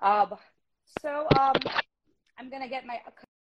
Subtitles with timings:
[0.00, 0.34] Um,
[1.02, 1.54] so um,
[2.38, 3.00] I'm going to get my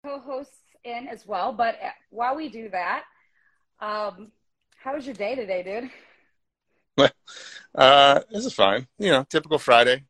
[0.04, 1.52] co-hosts in as well.
[1.52, 3.04] But uh, while we do that,
[3.80, 4.32] um,
[4.76, 5.90] how was your day today,
[6.96, 7.10] dude?
[7.74, 8.86] uh, this is fine.
[8.98, 10.04] You know, typical Friday.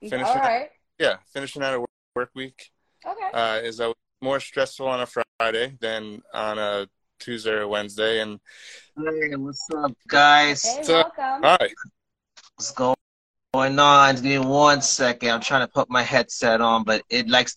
[0.00, 0.62] Finishing All right.
[0.62, 0.68] Out,
[0.98, 1.84] yeah, finishing out a
[2.14, 2.70] work week.
[3.06, 3.30] Okay.
[3.32, 5.06] Uh, is always more stressful on a
[5.38, 6.88] Friday than on a
[7.18, 8.20] Tuesday or Wednesday.
[8.20, 8.40] And
[8.96, 10.62] hey, what's up, guys?
[10.62, 11.42] Hey, welcome.
[11.42, 11.68] Hi.
[12.56, 12.96] What's going
[13.54, 14.14] on?
[14.14, 15.30] Give me one second.
[15.30, 17.54] I'm trying to put my headset on, but it likes.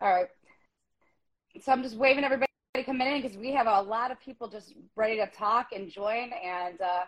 [0.00, 0.28] All right.
[1.60, 4.48] So I'm just waving everybody to come in because we have a lot of people
[4.48, 7.04] just ready to talk and join, and uh,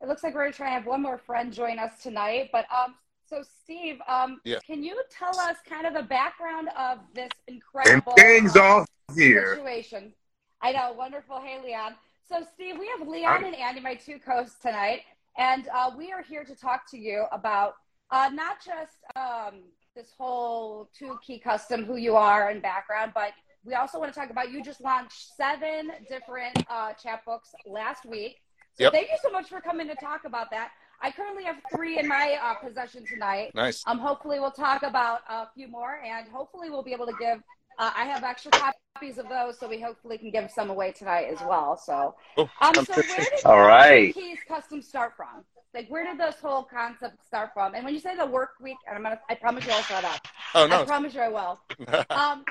[0.00, 2.50] it looks like we're trying to have one more friend join us tonight.
[2.52, 2.94] But um,
[3.28, 4.58] so, Steve, um, yeah.
[4.66, 9.56] can you tell us kind of the background of this incredible and things off here.
[9.56, 10.12] situation?
[10.60, 11.40] I know, wonderful.
[11.40, 11.94] Hey, Leon.
[12.30, 15.00] So, Steve, we have Leon and Andy, my two co-hosts tonight,
[15.38, 17.76] and uh, we are here to talk to you about
[18.10, 19.62] uh, not just um,
[19.96, 23.32] this whole two key custom, who you are and background, but
[23.64, 28.36] we also want to talk about you just launched seven different uh, chapbooks last week.
[28.74, 28.92] So yep.
[28.92, 30.72] thank you so much for coming to talk about that.
[31.00, 33.54] I currently have three in my uh, possession tonight.
[33.54, 33.82] Nice.
[33.86, 37.40] Um, hopefully we'll talk about a few more, and hopefully we'll be able to give.
[37.78, 41.28] Uh, I have extra copies of those, so we hopefully can give some away tonight
[41.30, 41.76] as well.
[41.76, 44.12] So, oh, um, so where did All right.
[44.12, 45.44] Keys Custom start from?
[45.74, 47.74] Like, where did this whole concept start from?
[47.74, 50.04] And when you say the work week, and I'm gonna, I promise you I'll shut
[50.04, 50.26] up.
[50.54, 50.82] Oh no.
[50.82, 51.60] I promise you I will.
[52.10, 52.44] Um,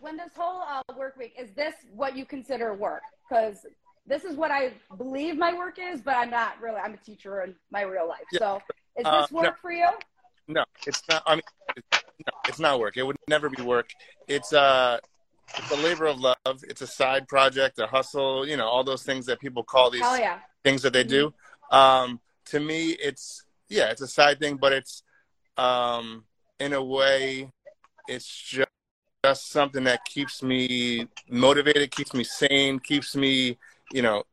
[0.00, 3.02] when this whole uh, work week is this what you consider work?
[3.28, 3.64] Because
[4.06, 6.76] this is what I believe my work is, but I'm not really.
[6.76, 8.26] I'm a teacher in my real life.
[8.32, 8.38] Yeah.
[8.40, 8.62] So
[8.98, 9.52] is this uh, work no.
[9.62, 9.88] for you?
[10.48, 11.22] No, it's not.
[11.26, 11.42] I mean,
[12.46, 12.96] it's, not work.
[12.96, 13.90] It would never be work.
[14.28, 14.98] It's uh,
[15.56, 16.36] it's a labor of love.
[16.62, 18.46] It's a side project, a hustle.
[18.46, 20.38] You know, all those things that people call these yeah.
[20.64, 21.30] things that they mm-hmm.
[21.70, 21.76] do.
[21.76, 25.02] Um, to me, it's yeah, it's a side thing, but it's
[25.56, 26.24] um,
[26.60, 27.50] in a way,
[28.08, 28.68] it's just
[29.24, 33.58] just something that keeps me motivated, keeps me sane, keeps me
[33.92, 34.24] you know,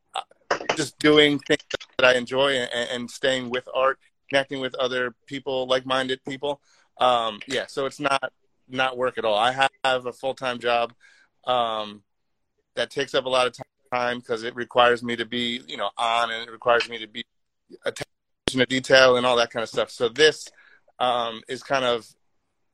[0.75, 1.63] just doing things
[1.97, 6.61] that I enjoy and, and staying with art, connecting with other people, like-minded people.
[6.99, 8.31] Um, yeah, so it's not
[8.67, 9.37] not work at all.
[9.37, 9.51] I
[9.83, 10.93] have a full-time job
[11.45, 12.01] um,
[12.75, 13.55] that takes up a lot of
[13.93, 17.07] time because it requires me to be, you know, on and it requires me to
[17.07, 17.25] be
[17.85, 18.05] attention
[18.55, 19.89] to detail and all that kind of stuff.
[19.89, 20.47] So this
[20.99, 22.07] um, is kind of,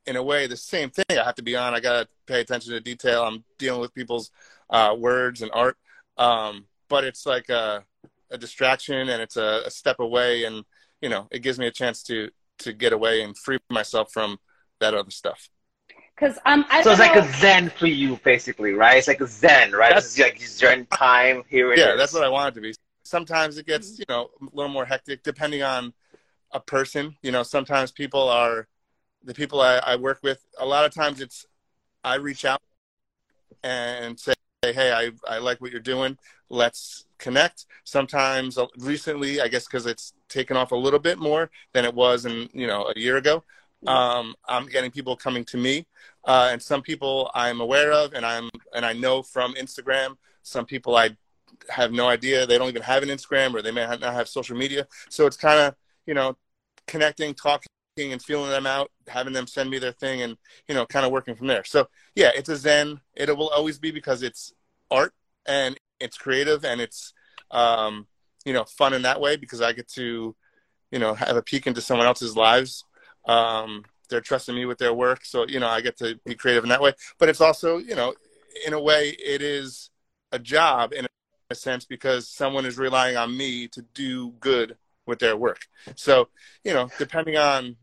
[0.06, 1.04] in a way, the same thing.
[1.10, 1.74] I have to be on.
[1.74, 3.24] I got to pay attention to detail.
[3.24, 4.30] I'm dealing with people's
[4.70, 5.76] uh, words and art.
[6.16, 7.84] Um, but it's like a,
[8.30, 10.64] a distraction and it's a, a, step away and
[11.00, 14.38] you know it gives me a chance to to get away and free myself from
[14.80, 15.48] that other stuff.
[16.14, 17.22] Because um I so it's like know.
[17.22, 18.98] a zen for you basically right?
[18.98, 19.94] It's like a zen right?
[19.94, 22.74] That's, it's like zen time here yeah that's what i want it to be.
[23.02, 25.92] Sometimes it gets you know a little more hectic depending on
[26.52, 27.16] a person.
[27.22, 28.68] You know sometimes people are
[29.24, 31.44] the people I, I work with a lot of times it's
[32.02, 32.60] i reach out
[33.62, 34.32] and say
[34.62, 36.18] hey, I, I like what you're doing.
[36.50, 37.64] Let's connect.
[37.84, 41.94] Sometimes uh, recently, I guess because it's taken off a little bit more than it
[41.94, 43.42] was in, you know, a year ago.
[43.86, 45.86] Um, I'm getting people coming to me,
[46.26, 50.18] uh, and some people I'm aware of, and I'm and I know from Instagram.
[50.42, 51.16] Some people I
[51.70, 54.54] have no idea; they don't even have an Instagram, or they may not have social
[54.54, 54.86] media.
[55.08, 56.36] So it's kind of you know
[56.86, 60.36] connecting, talking, and feeling them out, having them send me their thing, and
[60.68, 61.64] you know, kind of working from there.
[61.64, 63.00] So yeah, it's a zen.
[63.14, 64.52] It will always be because it's
[64.90, 65.12] art
[65.46, 67.12] and it's creative and it's
[67.50, 68.06] um,
[68.44, 70.34] you know fun in that way because I get to
[70.90, 72.84] you know have a peek into someone else's lives.
[73.26, 76.64] Um, they're trusting me with their work, so you know I get to be creative
[76.64, 76.94] in that way.
[77.18, 78.14] But it's also you know
[78.66, 79.90] in a way it is
[80.32, 81.06] a job in
[81.50, 84.76] a sense because someone is relying on me to do good
[85.10, 85.66] with their work.
[85.96, 86.28] So,
[86.64, 87.76] you know, depending on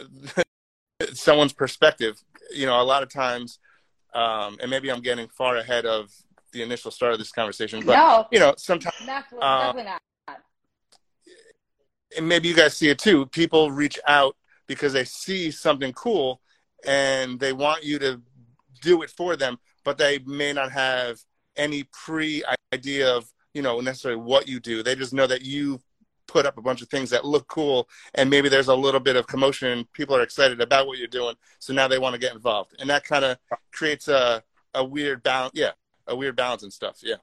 [1.12, 2.20] someone's perspective,
[2.52, 3.60] you know, a lot of times,
[4.14, 6.10] um, and maybe I'm getting far ahead of
[6.52, 8.96] the initial start of this conversation, but no, you know, sometimes
[9.40, 9.72] uh.
[12.16, 13.26] And maybe you guys see it too.
[13.26, 14.36] People reach out
[14.68, 16.40] because they see something cool
[16.86, 18.20] and they want you to
[18.80, 21.18] do it for them, but they may not have
[21.56, 24.82] any pre idea of you know necessarily what you do.
[24.82, 25.80] They just know that you
[26.34, 29.14] put up a bunch of things that look cool and maybe there's a little bit
[29.14, 32.34] of commotion people are excited about what you're doing so now they want to get
[32.34, 32.74] involved.
[32.80, 33.38] And that kind of
[33.72, 34.42] creates a,
[34.74, 35.70] a weird balance yeah
[36.08, 37.16] a weird balance and stuff yeah.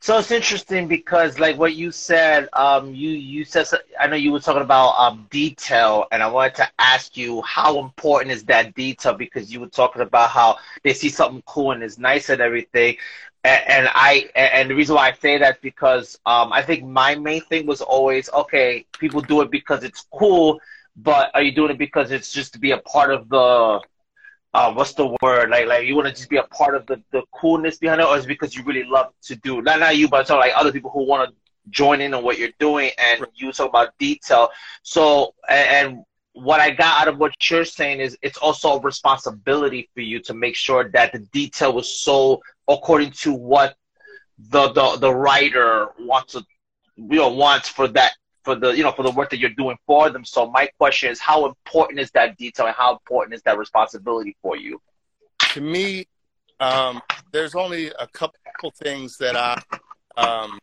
[0.00, 3.66] So it's interesting because like what you said um you you said
[3.98, 7.78] i know you were talking about um detail and i wanted to ask you how
[7.78, 11.82] important is that detail because you were talking about how they see something cool and
[11.82, 12.96] it's nice and everything
[13.44, 16.84] and, and I and the reason why I say that is because um, I think
[16.84, 18.84] my main thing was always okay.
[18.98, 20.60] People do it because it's cool,
[20.96, 23.80] but are you doing it because it's just to be a part of the
[24.52, 25.50] uh, what's the word?
[25.50, 28.06] Like, like you want to just be a part of the, the coolness behind it,
[28.06, 29.62] or is it because you really love to do?
[29.62, 31.36] Not not you, but like other people who want to
[31.70, 33.30] join in on what you're doing, and right.
[33.34, 34.50] you talk about detail.
[34.82, 38.80] So, and, and what I got out of what you're saying is it's also a
[38.80, 43.76] responsibility for you to make sure that the detail was so according to what
[44.38, 46.44] the the, the writer wants to
[46.96, 48.12] you know wants for that
[48.44, 50.24] for the you know for the work that you're doing for them.
[50.24, 54.36] So my question is how important is that detail and how important is that responsibility
[54.42, 54.80] for you?
[55.52, 56.06] To me,
[56.60, 57.00] um,
[57.32, 58.38] there's only a couple
[58.82, 59.60] things that I
[60.16, 60.58] um,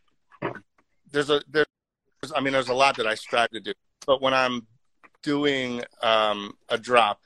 [1.12, 1.68] there's a there's
[2.36, 3.74] I mean there's a lot that I strive to do,
[4.06, 4.66] but when I'm
[5.28, 7.20] doing um, a drop,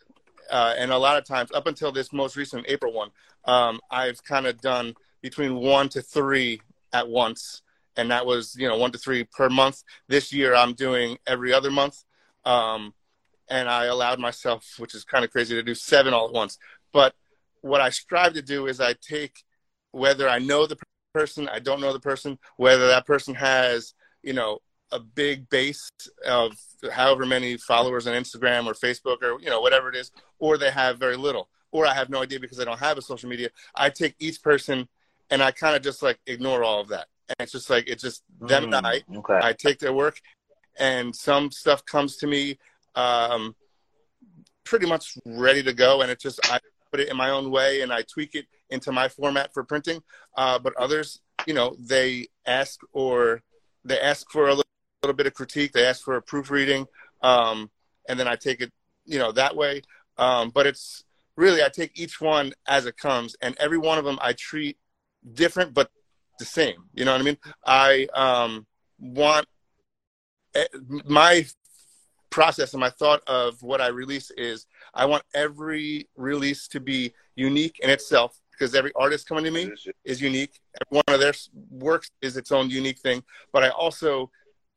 [0.50, 3.12] uh, and a lot of times up until this most recent April one,
[3.46, 6.62] um, I've kind of done between one to three
[6.94, 7.62] at once,
[7.96, 9.84] and that was you know one to three per month.
[10.08, 12.04] This year I'm doing every other month,
[12.44, 12.96] um,
[13.48, 16.58] and I allowed myself, which is kind of crazy, to do seven all at once.
[16.92, 17.14] But
[17.62, 19.44] what I strive to do is I take
[19.92, 20.78] whether I know the
[21.14, 23.94] person, I don't know the person, whether that person has
[24.24, 24.58] you know
[24.92, 25.90] a big base
[26.28, 26.54] of
[26.92, 30.72] however many followers on Instagram or Facebook or you know whatever it is, or they
[30.72, 33.50] have very little, or I have no idea because I don't have a social media.
[33.76, 34.88] I take each person
[35.30, 38.04] and I kind of just like ignore all of that, and it's just like it's
[38.04, 39.02] just them mm, and I.
[39.16, 39.40] Okay.
[39.42, 40.20] I take their work,
[40.78, 42.58] and some stuff comes to me
[42.96, 43.56] um,
[44.64, 46.60] pretty much ready to go, and it just I
[46.92, 50.04] put it in my own way and I tweak it into my format for printing.
[50.36, 53.42] Uh, but others, you know, they ask or
[53.86, 54.64] they ask for a little
[55.04, 55.72] little bit of critique.
[55.72, 56.86] They ask for a proofreading,
[57.24, 57.72] um,
[58.08, 58.72] and then I take it,
[59.06, 59.82] you know, that way.
[60.18, 61.04] Um, but it's
[61.36, 64.78] really I take each one as it comes, and every one of them I treat
[65.34, 65.90] different but
[66.38, 66.84] the same.
[66.94, 67.38] You know what I mean?
[67.66, 68.68] I um,
[69.00, 69.48] want
[70.54, 70.66] eh,
[71.06, 71.48] my
[72.30, 77.14] process and my thought of what I release is I want every release to be
[77.36, 79.72] unique in itself because every artist coming to me
[80.06, 80.60] is unique.
[80.80, 81.34] Every one of their
[81.72, 83.24] works is its own unique thing.
[83.52, 84.30] But I also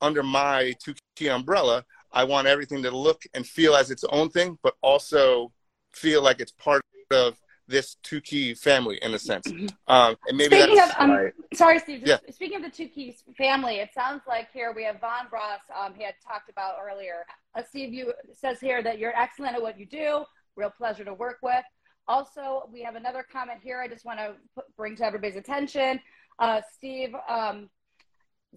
[0.05, 4.29] under my two key umbrella, I want everything to look and feel as its own
[4.29, 5.53] thing, but also
[5.93, 7.37] feel like it's part of
[7.67, 9.47] this two key family in a sense.
[9.49, 9.67] Mm-hmm.
[9.89, 11.33] Um, and maybe speaking that's, of, um, right.
[11.55, 12.03] sorry, Steve.
[12.05, 12.19] Yeah.
[12.31, 15.61] Speaking of the two keys family, it sounds like here we have Von Ross.
[15.75, 17.25] Um, he had talked about earlier.
[17.57, 20.25] Uh, Steve, you says here that you're excellent at what you do.
[20.57, 21.65] Real pleasure to work with.
[22.07, 23.81] Also, we have another comment here.
[23.81, 24.35] I just want to
[24.77, 25.99] bring to everybody's attention.
[26.39, 27.71] Uh, Steve um,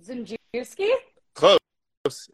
[0.05, 1.16] Zimjewski Close.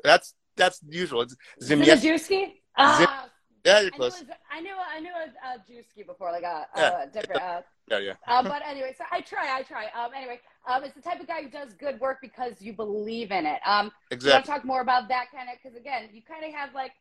[0.03, 1.21] That's that's usual.
[1.21, 2.53] It's Zmijewski.
[2.77, 3.29] Ah.
[3.65, 4.23] Yeah, you're close.
[4.51, 7.03] I knew I knew a, a Juski before, like a, yeah.
[7.03, 7.41] a different.
[7.41, 8.13] Uh, yeah, yeah.
[8.27, 9.85] uh, but anyway, so I try, I try.
[9.97, 10.39] Um, anyway,
[10.69, 13.59] um, it's the type of guy who does good work because you believe in it.
[13.65, 14.33] Um, exactly.
[14.33, 15.55] Want to talk more about that kind of?
[15.61, 16.91] Because again, you kind of have like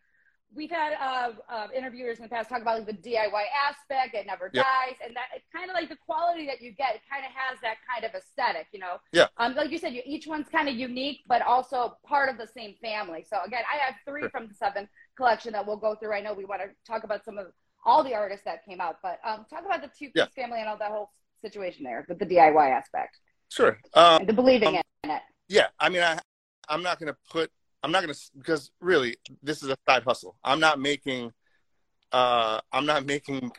[0.54, 4.14] we've had uh, uh, interviewers in the past talk about like the DIY aspect.
[4.14, 4.64] It never yep.
[4.64, 6.96] dies, and that it's kind of like the quality that you get.
[6.96, 8.96] It kind of has that kind of aesthetic, you know.
[9.12, 9.26] Yeah.
[9.38, 12.46] Um, like you said, you, each one's kind of unique, but also part of the
[12.46, 13.24] same family.
[13.28, 14.30] So again, I have three sure.
[14.30, 16.14] from the seven collection that we'll go through.
[16.14, 17.46] I know we want to talk about some of
[17.84, 20.26] all the artists that came out, but um, talk about the two yeah.
[20.36, 21.10] family and all that whole
[21.40, 23.18] situation there with the DIY aspect.
[23.48, 23.78] Sure.
[23.94, 25.22] Um, the believing um, in it.
[25.48, 26.18] Yeah, I mean, I
[26.68, 27.50] I'm not going to put
[27.82, 30.36] I'm not gonna because really this is a side hustle.
[30.44, 31.32] I'm not making
[32.12, 33.52] uh, I'm not making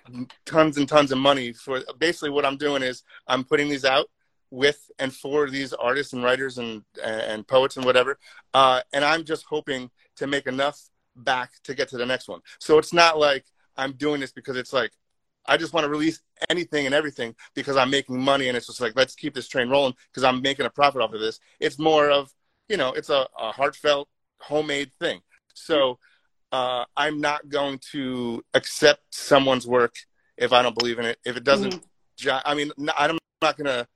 [0.45, 4.09] tons and tons of money for basically what I'm doing is I'm putting these out
[4.51, 8.19] with and for these artists and writers and and poets and whatever,
[8.53, 10.79] uh, and I'm just hoping to make enough
[11.15, 12.41] back to get to the next one.
[12.59, 14.91] So it's not like I'm doing this because it's like
[15.45, 18.79] I just want to release anything and everything because I'm making money and it's just
[18.81, 21.39] like let's keep this train rolling because I'm making a profit off of this.
[21.59, 22.31] It's more of
[22.69, 24.07] you know it's a, a heartfelt
[24.43, 25.21] homemade thing.
[25.53, 25.99] So
[26.51, 29.95] uh, I'm not going to accept someone's work
[30.37, 31.17] if I don't believe in it.
[31.25, 32.37] If it doesn't, mm-hmm.
[32.45, 33.87] I mean, I'm not gonna.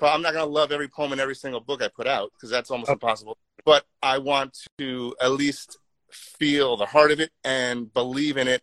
[0.00, 2.70] I'm not gonna love every poem in every single book I put out because that's
[2.70, 2.94] almost okay.
[2.94, 3.36] impossible.
[3.64, 5.76] But I want to at least
[6.10, 8.62] feel the heart of it and believe in it,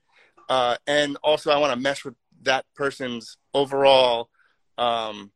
[0.49, 4.29] uh, and also I want to mesh with that person's overall,
[4.77, 5.31] um,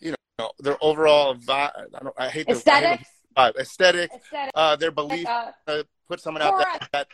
[0.00, 1.70] you know, their overall vibe.
[1.94, 5.26] I, don't, I hate aesthetics uh, aesthetic, aesthetic uh, their belief.
[5.26, 7.08] Uh, uh, put someone out that, that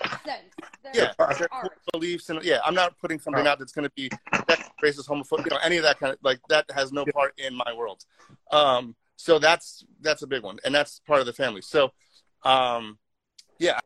[0.95, 1.49] yeah, their
[1.93, 4.11] beliefs and yeah, I'm not putting something out that's going to be
[4.83, 7.55] racist, homophobic, you know, any of that kind of like that has no part in
[7.55, 8.05] my world.
[8.51, 11.63] Um, so that's that's a big one, and that's part of the family.
[11.63, 11.93] So,
[12.43, 12.99] um,
[13.59, 13.79] yeah,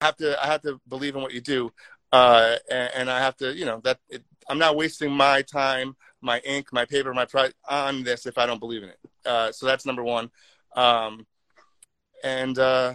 [0.00, 1.70] I have to I have to believe in what you do,
[2.12, 5.94] uh, and, and I have to you know that it, I'm not wasting my time
[6.22, 8.98] my ink, my paper, my pride on this if I don't believe in it.
[9.24, 10.30] Uh, so that's number one.
[10.76, 11.26] Um,
[12.24, 12.94] and uh,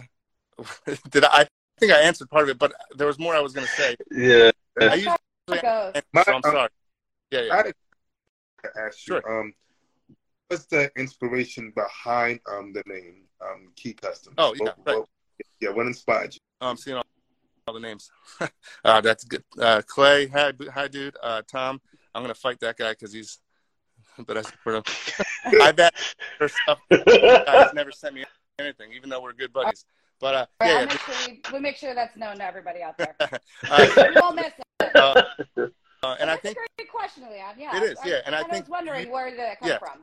[1.10, 1.46] did I, I
[1.78, 3.96] think I answered part of it, but there was more I was going to say.
[4.10, 4.50] Yeah.
[4.80, 5.16] I usually,
[5.62, 5.92] Goes.
[6.24, 6.68] so I'm sorry.
[7.30, 7.52] Yeah, yeah.
[7.52, 7.74] I had to
[8.80, 9.40] ask you, Sure.
[9.40, 9.52] um,
[10.48, 14.34] what's the inspiration behind um the name um Key Customs?
[14.38, 14.96] Oh, yeah, What- right.
[14.98, 15.08] what-
[15.60, 16.40] yeah, what inspired you?
[16.62, 17.04] Oh, I'm seeing all,
[17.68, 18.10] all the names.
[18.84, 19.44] uh, that's good.
[19.58, 21.16] Uh, Clay, hi, hi, dude.
[21.22, 21.80] Uh, Tom,
[22.14, 23.38] I'm gonna fight that guy because he's.
[24.26, 24.82] But I support him.
[25.62, 25.92] I bet
[26.38, 26.78] her stuff.
[26.90, 28.24] Guys never sent me
[28.58, 29.84] anything, even though we're good buddies.
[30.18, 32.82] But uh, Right, yeah, yeah, make sure we, we'll make sure that's known to everybody
[32.82, 33.14] out there.
[33.20, 34.96] uh, we won't miss it.
[34.96, 35.22] uh,
[36.02, 37.54] uh, and I think a great question, Leon.
[37.58, 39.68] Yeah, It is, yeah, and I kinda think was wondering you- where did it come
[39.68, 39.78] yeah.
[39.78, 40.02] from.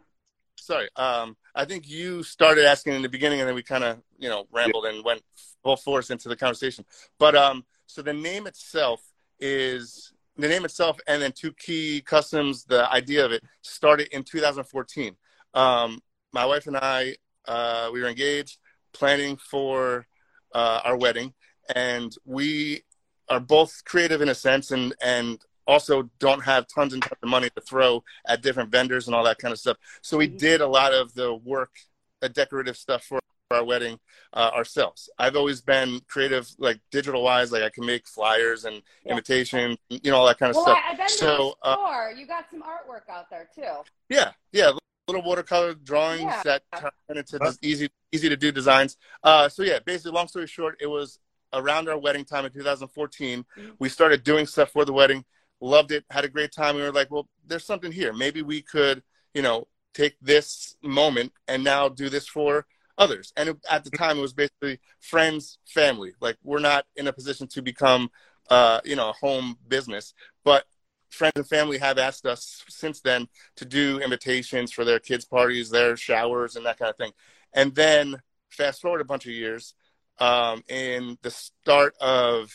[0.60, 0.88] sorry.
[0.96, 4.30] Um, I think you started asking in the beginning, and then we kind of, you
[4.30, 5.24] know, rambled and went
[5.64, 6.86] full force into the conversation.
[7.18, 9.02] But um, so the name itself
[9.40, 12.66] is the name itself, and then two key customs.
[12.66, 15.16] The idea of it started in 2014.
[15.56, 17.16] Um, my wife and I,
[17.48, 18.58] uh, we were engaged,
[18.94, 20.06] planning for
[20.54, 21.34] uh, our wedding,
[21.76, 22.84] and we
[23.30, 27.30] are both creative in a sense, and and also don't have tons and tons of
[27.30, 29.78] money to throw at different vendors and all that kind of stuff.
[30.02, 30.38] So we Mhm.
[30.38, 31.72] did a lot of the work,
[32.20, 33.20] the decorative stuff for
[33.52, 34.00] our wedding
[34.34, 35.10] uh, ourselves.
[35.20, 39.12] I've always been creative, like digital wise, like I can make flyers and Yeah.
[39.12, 40.80] invitations, you know, all that kind of Well, stuff.
[40.86, 43.86] I, I've been to So, the uh, you got some artwork out there too.
[44.10, 44.72] Yeah, yeah,
[45.08, 46.42] little watercolor drawings Yeah.
[46.44, 46.64] that
[47.08, 48.98] turn into just easy, easy to do designs.
[49.24, 51.20] Uh, so yeah, basically, long story short, it was
[51.52, 53.46] around our wedding time in 2014.
[53.58, 53.76] Mhm.
[53.80, 55.26] We started doing stuff for the wedding,
[55.60, 56.76] loved it, had a great time.
[56.76, 58.14] We were like, well, there's something here.
[58.14, 62.66] Maybe we could, you know, take this moment and now do this for
[62.98, 63.34] others.
[63.36, 66.14] And it, at the time, it was basically friends, family.
[66.20, 68.10] Like we're not in a position to become,
[68.50, 70.66] uh, you know, a home business, but
[71.14, 75.70] friends and family have asked us since then to do invitations for their kids' parties,
[75.70, 77.12] their showers, and that kind of thing.
[77.54, 78.18] And then
[78.50, 79.76] fast forward a bunch of years,
[80.20, 82.52] um, in the start of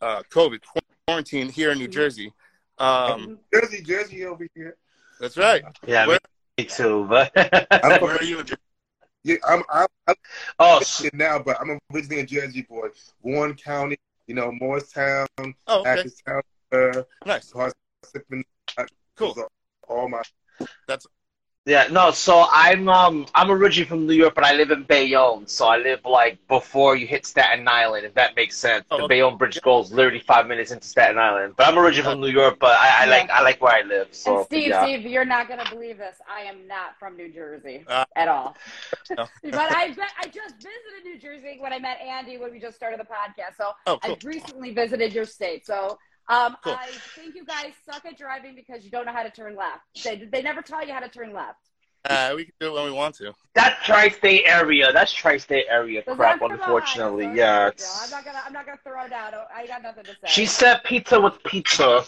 [0.00, 0.60] uh, COVID
[1.06, 1.92] quarantine here in New Mhm.
[1.92, 2.32] Jersey.
[2.78, 4.76] Um, Jersey, Jersey over here.
[5.20, 5.62] that's right.
[5.86, 6.18] Yeah, where,
[6.58, 7.06] me too.
[7.08, 7.32] But
[8.02, 8.40] where are you?
[8.40, 8.56] in Jer-
[9.24, 10.14] yeah, I'm, I'm, I'm
[10.58, 12.88] oh, s- now, but I'm originally a Jersey boy.
[13.20, 15.26] Warren County, you know, Morristown,
[15.68, 16.02] Oh, okay.
[16.02, 16.42] Hackettstown,
[16.72, 17.52] uh, Nice.
[18.02, 18.42] Parsippany,
[19.16, 19.34] Cool.
[19.34, 19.48] those are
[19.88, 20.22] all my.
[21.64, 22.10] yeah, no.
[22.10, 25.46] So I'm um I'm originally from New York, but I live in Bayonne.
[25.46, 28.84] So I live like before you hit Staten Island, if that makes sense.
[28.90, 29.14] Oh, the okay.
[29.14, 31.54] Bayonne Bridge goes literally five minutes into Staten Island.
[31.56, 34.08] But I'm originally from New York, but I, I like I like where I live.
[34.12, 34.82] So and Steve, yeah.
[34.82, 36.16] Steve, you're not gonna believe this.
[36.28, 38.56] I am not from New Jersey Uh, at all.
[39.10, 39.26] no.
[39.44, 42.76] but I bet I just visited New Jersey when I met Andy when we just
[42.76, 43.56] started the podcast.
[43.58, 44.14] So Oh, cool.
[44.14, 45.64] I recently visited your state.
[45.66, 45.98] So
[46.28, 46.74] um, Cool.
[46.74, 49.80] I think you guys suck at driving because you don't know how to turn left.
[50.04, 51.58] They, they never taught you how to turn left.
[52.04, 53.32] Uh, we can do it when we want to.
[53.54, 56.40] That tri-state area, that's tri-state area 'Cause crap.
[56.42, 57.70] Unfortunately, Ohio, yeah.
[58.02, 59.34] I'm not gonna I'm not gonna throw down.
[59.54, 60.26] I got nothing to say.
[60.26, 62.04] She said pizza with pizza.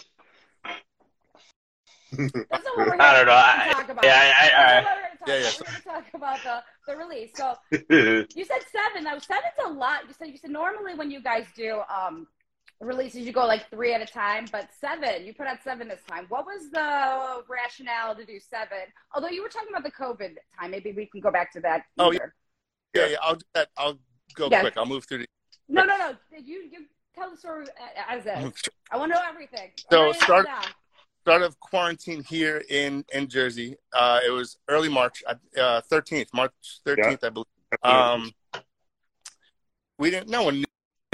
[2.17, 3.33] That's not what we're I don't know.
[3.35, 4.05] I- talk about.
[4.05, 5.51] yeah, I- I- That's not what we're here to talk Yeah, yeah.
[5.61, 7.31] We're here to talk about the, the release.
[7.37, 7.55] So
[8.37, 9.05] You said seven.
[9.05, 10.01] Now seven's a lot.
[10.09, 12.27] You said you said normally when you guys do um
[12.85, 16.01] releases you go like three at a time, but seven, you put out seven this
[16.09, 16.27] time.
[16.29, 18.79] What was the rationale to do seven?
[19.15, 21.85] Although you were talking about the COVID time, maybe we can go back to that.
[21.99, 22.35] Oh, later.
[22.95, 23.17] Yeah, yeah.
[23.23, 23.69] I'll do that.
[23.77, 23.99] I'll
[24.35, 24.61] go Yeah.
[24.61, 24.77] quick.
[24.77, 25.27] I'll move through the.
[25.69, 26.15] No, no, no.
[26.39, 27.67] You you tell the story
[28.09, 28.71] as is.
[28.91, 29.73] I want to know everything.
[29.91, 30.75] So I'm writing it start-
[31.23, 33.77] Start of quarantine here in in Jersey.
[33.95, 35.25] Uh, it was early March,
[35.59, 36.53] uh, thirteenth, March
[36.85, 37.47] thirteenth, I believe.
[37.83, 38.31] Um,
[39.99, 40.29] we didn't.
[40.29, 40.65] No one knew,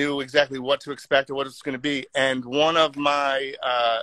[0.00, 2.06] knew exactly what to expect or what it was going to be.
[2.14, 4.00] And one of my uh,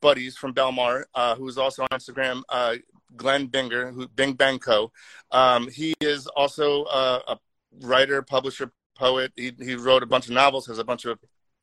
[0.00, 2.76] buddies from Belmar, uh, who's also on Instagram, uh,
[3.16, 4.90] Glenn Binger, who Bing Bang Co.
[5.30, 7.38] Um, he is also a, a
[7.82, 9.32] writer, publisher, poet.
[9.36, 11.18] He he wrote a bunch of novels, has a bunch of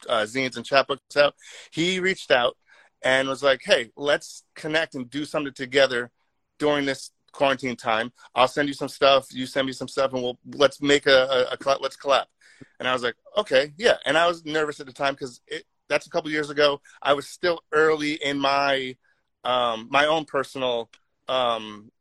[0.08, 1.34] uh, zines and chapbooks out.
[1.72, 2.58] He reached out
[3.02, 6.12] and was like, "Hey, let's connect and do something together
[6.60, 8.12] during this quarantine time.
[8.36, 9.28] I'll send you some stuff.
[9.32, 11.20] You send me some stuff, and we'll let's make a,
[11.52, 12.26] a, a let's collab."
[12.80, 15.42] And I was like, "Okay, yeah." And I was nervous at the time because
[15.88, 16.82] that's a couple years ago.
[17.02, 18.96] I was still early in my
[19.44, 20.90] um, my own personal,
[21.28, 21.92] um,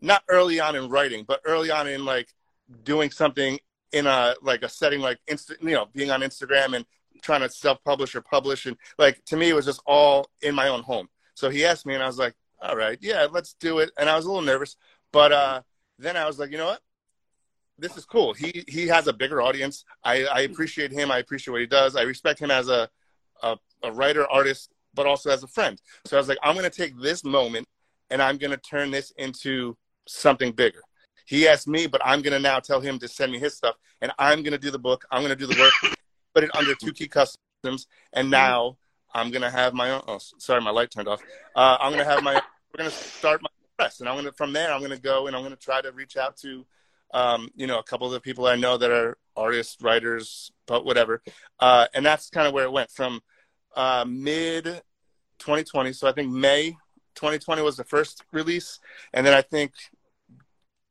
[0.00, 2.28] not early on in writing, but early on in like
[2.84, 3.58] doing something
[3.92, 6.84] in a like a setting like instant, you know, being on Instagram and
[7.22, 10.68] trying to self-publish or publish and like to me it was just all in my
[10.68, 13.78] own home so he asked me and i was like all right yeah let's do
[13.78, 14.76] it and i was a little nervous
[15.10, 15.60] but uh
[15.98, 16.80] then i was like you know what
[17.78, 21.52] this is cool he he has a bigger audience i i appreciate him i appreciate
[21.52, 22.88] what he does i respect him as a
[23.42, 25.80] a, a writer artist but also as a friend.
[26.06, 27.66] So I was like, I'm to take this moment
[28.10, 29.76] and I'm to turn this into
[30.06, 30.80] something bigger.
[31.26, 34.12] He asked me, but I'm to now tell him to send me his stuff, and
[34.18, 35.06] I'm to do the book.
[35.10, 35.94] I'm to do the work,
[36.34, 38.76] put it under Two Key Customs, and now
[39.14, 40.02] I'm to have my own.
[40.06, 41.22] Oh, sorry, my light turned off.
[41.56, 42.34] Uh, I'm to have my.
[42.76, 44.70] We're to start my press, and I'm to from there.
[44.70, 46.66] I'm to go and I'm to try to reach out to,
[47.14, 50.84] um, you know, a couple of the people I know that are artists, writers, but
[50.84, 51.22] whatever.
[51.60, 53.20] Uh, and that's kind of where it went from
[53.76, 54.64] uh, mid
[55.38, 55.92] 2020.
[55.92, 56.72] So I think May
[57.14, 58.80] 2020 was the first release,
[59.12, 59.72] and then I think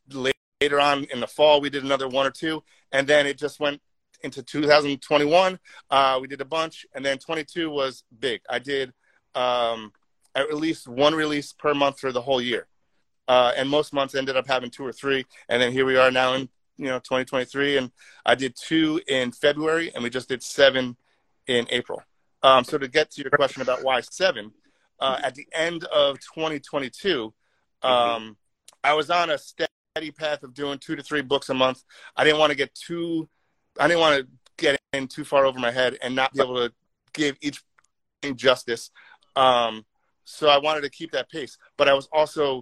[0.10, 2.64] later on in the fall we did another one or two,
[2.94, 3.82] and then it just went
[4.24, 5.60] into 2021.
[5.90, 8.42] Uh, we did a bunch, and then 22 was big.
[8.50, 8.94] I did
[9.36, 9.92] um,
[10.36, 12.68] at least one release per month for the whole year,
[13.28, 15.26] uh, and most months ended up having two or three.
[15.50, 17.92] And then here we are now in you know 2023, and
[18.26, 20.98] I did two in February, and we just did seven
[21.48, 22.02] in April.
[22.42, 24.52] Um, so to get to your question about why seven,
[25.00, 27.34] uh, at the end of 2022,
[27.84, 28.38] um,
[28.84, 31.84] I was on a steady path of doing two to three books a month.
[32.18, 33.30] I didn't want to get too,
[33.80, 34.28] I didn't want to
[34.58, 36.74] get in too far over my head and not be able to
[37.14, 37.62] give each
[38.22, 38.92] thing justice.
[39.36, 39.86] Um,
[40.26, 42.62] so I wanted to keep that pace, but I was also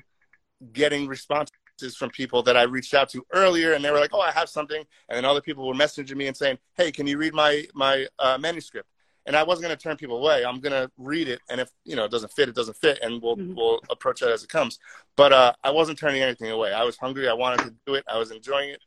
[0.73, 4.21] getting responses from people that I reached out to earlier, and they were like, "Oh,
[4.21, 7.17] I have something," and then other people were messaging me and saying, "Hey, can you
[7.17, 8.89] read my my uh, manuscript?"
[9.25, 10.43] And I wasn't going to turn people away.
[10.43, 12.99] I'm going to read it, and if you know it doesn't fit, it doesn't fit,
[13.01, 13.55] and we'll mm-hmm.
[13.55, 14.79] we'll approach that as it comes.
[15.15, 16.73] But uh, I wasn't turning anything away.
[16.73, 17.27] I was hungry.
[17.27, 18.05] I wanted to do it.
[18.07, 18.81] I was enjoying it.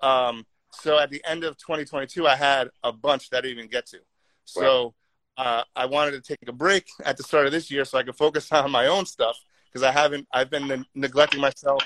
[0.00, 3.70] Um, so at the end of 2022, I had a bunch that I didn't even
[3.70, 3.98] get to.
[4.44, 4.94] So
[5.36, 8.02] uh, I wanted to take a break at the start of this year so I
[8.02, 9.36] could focus on my own stuff
[9.70, 10.26] because I haven't.
[10.32, 11.82] I've been ne- neglecting myself,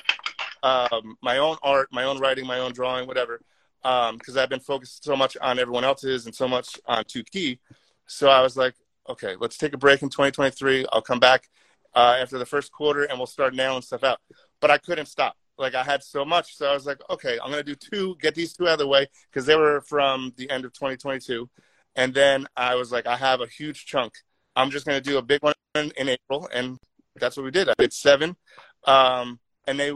[0.63, 3.41] um, my own art, my own writing, my own drawing, whatever.
[3.83, 7.23] Because um, I've been focused so much on everyone else's and so much on Two
[7.23, 7.59] Key.
[8.07, 8.75] So I was like,
[9.09, 10.87] okay, let's take a break in 2023.
[10.93, 11.49] I'll come back
[11.95, 14.21] uh, after the first quarter and we'll start nailing stuff out.
[14.61, 15.37] But I couldn't stop.
[15.57, 18.35] Like I had so much, so I was like, okay, I'm gonna do two, get
[18.35, 21.49] these two out of the way because they were from the end of 2022,
[21.95, 24.15] and then I was like, I have a huge chunk.
[24.57, 26.77] I'm just gonna do a big one in April, and
[27.17, 27.69] that's what we did.
[27.69, 28.37] I did seven,
[28.85, 29.93] um, and they.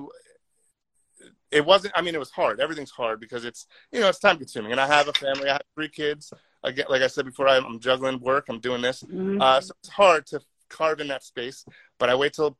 [1.50, 1.94] It wasn't.
[1.96, 2.61] I mean, it was hard.
[2.61, 5.48] Everything's hard because it's you know it's time consuming, and I have a family.
[5.48, 6.33] I have three kids.
[6.62, 8.46] Again, like I said before, I'm juggling work.
[8.48, 9.40] I'm doing this, mm-hmm.
[9.40, 11.64] uh, so it's hard to carve in that space.
[11.98, 12.59] But I wait till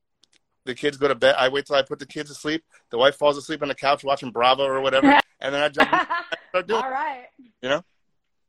[0.65, 1.35] the kids go to bed.
[1.39, 2.65] I wait till I put the kids to sleep.
[2.91, 5.09] The wife falls asleep on the couch watching Bravo or whatever,
[5.41, 5.93] and then I jump.
[5.93, 6.09] and
[6.51, 7.27] start doing All right.
[7.61, 7.85] You know,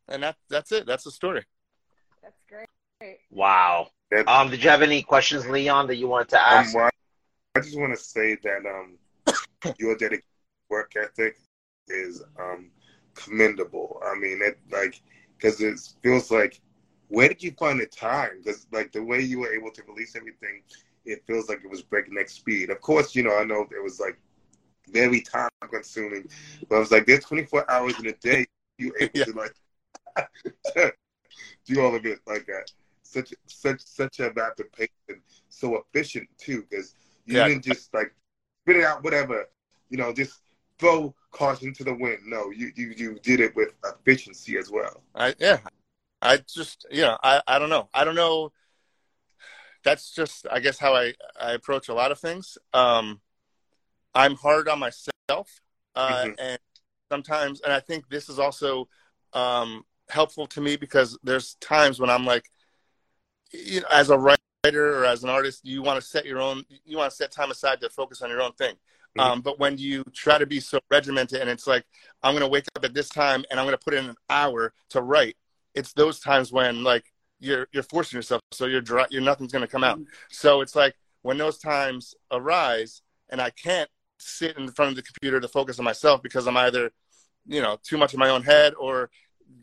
[0.08, 0.86] and that that's it.
[0.86, 1.44] That's the story.
[2.22, 2.68] That's great.
[3.32, 3.90] Wow.
[4.28, 6.76] Um, did you have any questions, Leon, that you wanted to ask?
[6.76, 6.90] Um, well,
[7.56, 8.98] I just want to say that um,
[9.78, 10.24] your dedicated
[10.70, 11.38] work ethic
[11.88, 12.72] is um,
[13.14, 14.02] commendable.
[14.06, 15.02] I mean, it like
[15.38, 16.60] because it feels like
[17.08, 18.42] where did you find the time?
[18.44, 20.62] Because like the way you were able to release everything,
[21.06, 22.70] it feels like it was breakneck speed.
[22.70, 24.20] Of course, you know I know it was like
[24.90, 26.28] very time consuming,
[26.68, 28.46] but I was like there's 24 hours in a day
[28.78, 29.26] you able yeah.
[29.26, 29.56] to like
[31.66, 32.72] do all of it like that.
[33.10, 35.20] Such such such a rapid pace and
[35.50, 36.94] so efficient too, because
[37.26, 37.48] you yeah.
[37.48, 38.14] didn't just like
[38.62, 39.50] spit it out whatever,
[39.90, 40.42] you know, just
[40.78, 42.20] throw caution to the wind.
[42.26, 45.02] No, you you you did it with efficiency as well.
[45.16, 45.58] I yeah,
[46.22, 48.52] I just you know I I don't know I don't know.
[49.84, 52.60] That's just I guess how I I approach a lot of things.
[52.74, 53.22] Um,
[54.14, 55.62] I'm hard on myself,
[55.96, 56.32] uh, mm-hmm.
[56.38, 56.60] and
[57.12, 58.88] sometimes, and I think this is also
[59.34, 62.50] um, helpful to me because there's times when I'm like,
[63.52, 66.64] you know, as a writer or as an artist, you want to set your own,
[66.86, 68.76] you want to set time aside to focus on your own thing.
[69.18, 69.20] Mm-hmm.
[69.20, 71.86] Um, but when you try to be so regimented and it's like,
[72.22, 74.16] I'm going to wake up at this time and I'm going to put in an
[74.30, 75.38] hour to write,
[75.74, 77.06] it's those times when like
[77.40, 78.42] you're, you're forcing yourself.
[78.52, 79.98] So you're dry, you're nothing's going to come out.
[79.98, 80.12] Mm-hmm.
[80.30, 85.04] So it's like when those times arise and I can't sit in front of the
[85.04, 86.92] computer to focus on myself because I'm either,
[87.48, 89.10] you know, too much in my own head or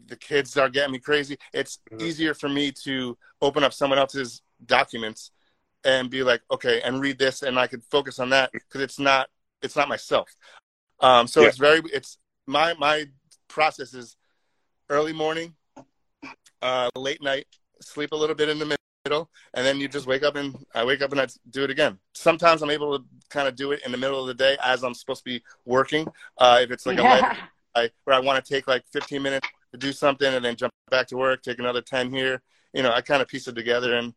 [0.07, 1.37] the kids are getting me crazy.
[1.53, 2.05] It's mm-hmm.
[2.05, 5.31] easier for me to open up someone else's documents
[5.85, 8.99] and be like, okay, and read this, and I could focus on that because it's
[8.99, 9.29] not
[9.63, 10.35] it's not myself.
[11.01, 11.49] Um, so yeah.
[11.49, 13.07] it's very it's my my
[13.49, 14.17] process is
[14.91, 15.55] early morning,
[16.63, 17.47] uh, late night,
[17.81, 20.85] sleep a little bit in the middle, and then you just wake up and I
[20.85, 21.99] wake up and I do it again.
[22.15, 24.83] Sometimes I'm able to kind of do it in the middle of the day as
[24.83, 26.07] I'm supposed to be working.
[26.39, 27.33] Uh, if it's like yeah.
[27.33, 27.37] a
[27.77, 30.73] I, where I want to take like 15 minutes to do something and then jump
[30.91, 32.43] back to work, take another 10 here.
[32.73, 34.15] You know, I kind of piece it together and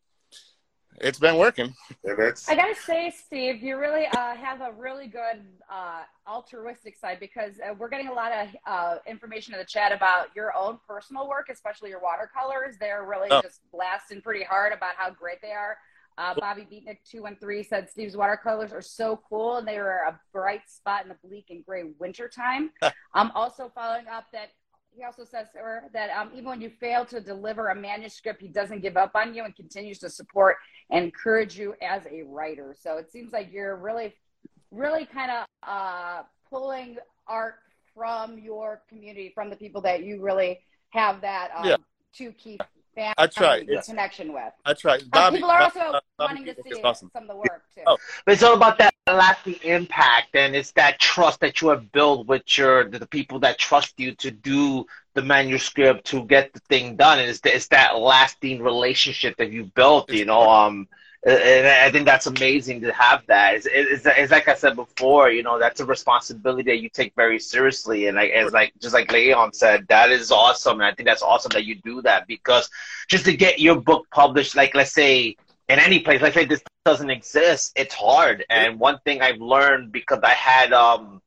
[1.02, 1.74] it's been working.
[2.06, 7.54] I gotta say, Steve, you really uh, have a really good uh, altruistic side because
[7.66, 11.30] uh, we're getting a lot of uh, information in the chat about your own personal
[11.30, 12.76] work, especially your watercolors.
[12.80, 13.42] They're really Oh.
[13.42, 15.78] just blasting pretty hard about how great they are.
[16.18, 20.04] Uh, Bobby Beatnick two one three said Steve's watercolors are so cool and they are
[20.06, 22.72] a bright spot in the bleak and gray winter time.
[23.14, 24.50] I'm also following up that
[25.00, 28.50] he also says sir, that um, even when you fail to deliver a manuscript, he
[28.50, 30.58] doesn't give up on you and continues to support
[30.92, 32.76] and encourage you as a writer.
[32.78, 34.14] So it seems like you're really,
[34.72, 37.56] really kind of uh, pulling art
[37.96, 40.60] from your community, from the people that you really
[40.90, 41.76] have that um, Yeah.
[42.16, 42.62] to keep
[42.96, 43.58] family I try.
[43.58, 44.54] and It's- connection with.
[44.66, 45.02] I tried.
[45.02, 47.10] Uh, Bobby, people are also Bobby wanting to see awesome.
[47.14, 47.82] some of the work too.
[47.88, 47.98] Oh.
[48.26, 52.28] But it's all about that lasting impact, and it's that trust that you have built
[52.28, 56.96] with your the people that trust you to do the manuscript to get the thing
[56.96, 57.20] done.
[57.20, 60.12] And it's, it's that lasting relationship that you built.
[60.12, 60.88] You know, um,
[61.26, 63.56] and I think that's amazing to have that.
[63.56, 65.30] It's, it's, it's like I said before.
[65.30, 68.94] You know, that's a responsibility that you take very seriously, and like as like just
[68.94, 72.28] like Leon said, that is awesome, and I think that's awesome that you do that
[72.28, 72.70] because
[73.10, 75.36] just to get your book published, like let's say
[75.68, 76.22] in any place.
[76.22, 77.74] Let's say this doesn't exist.
[77.76, 78.46] It's hard.
[78.50, 81.22] And one thing I've learned because I had um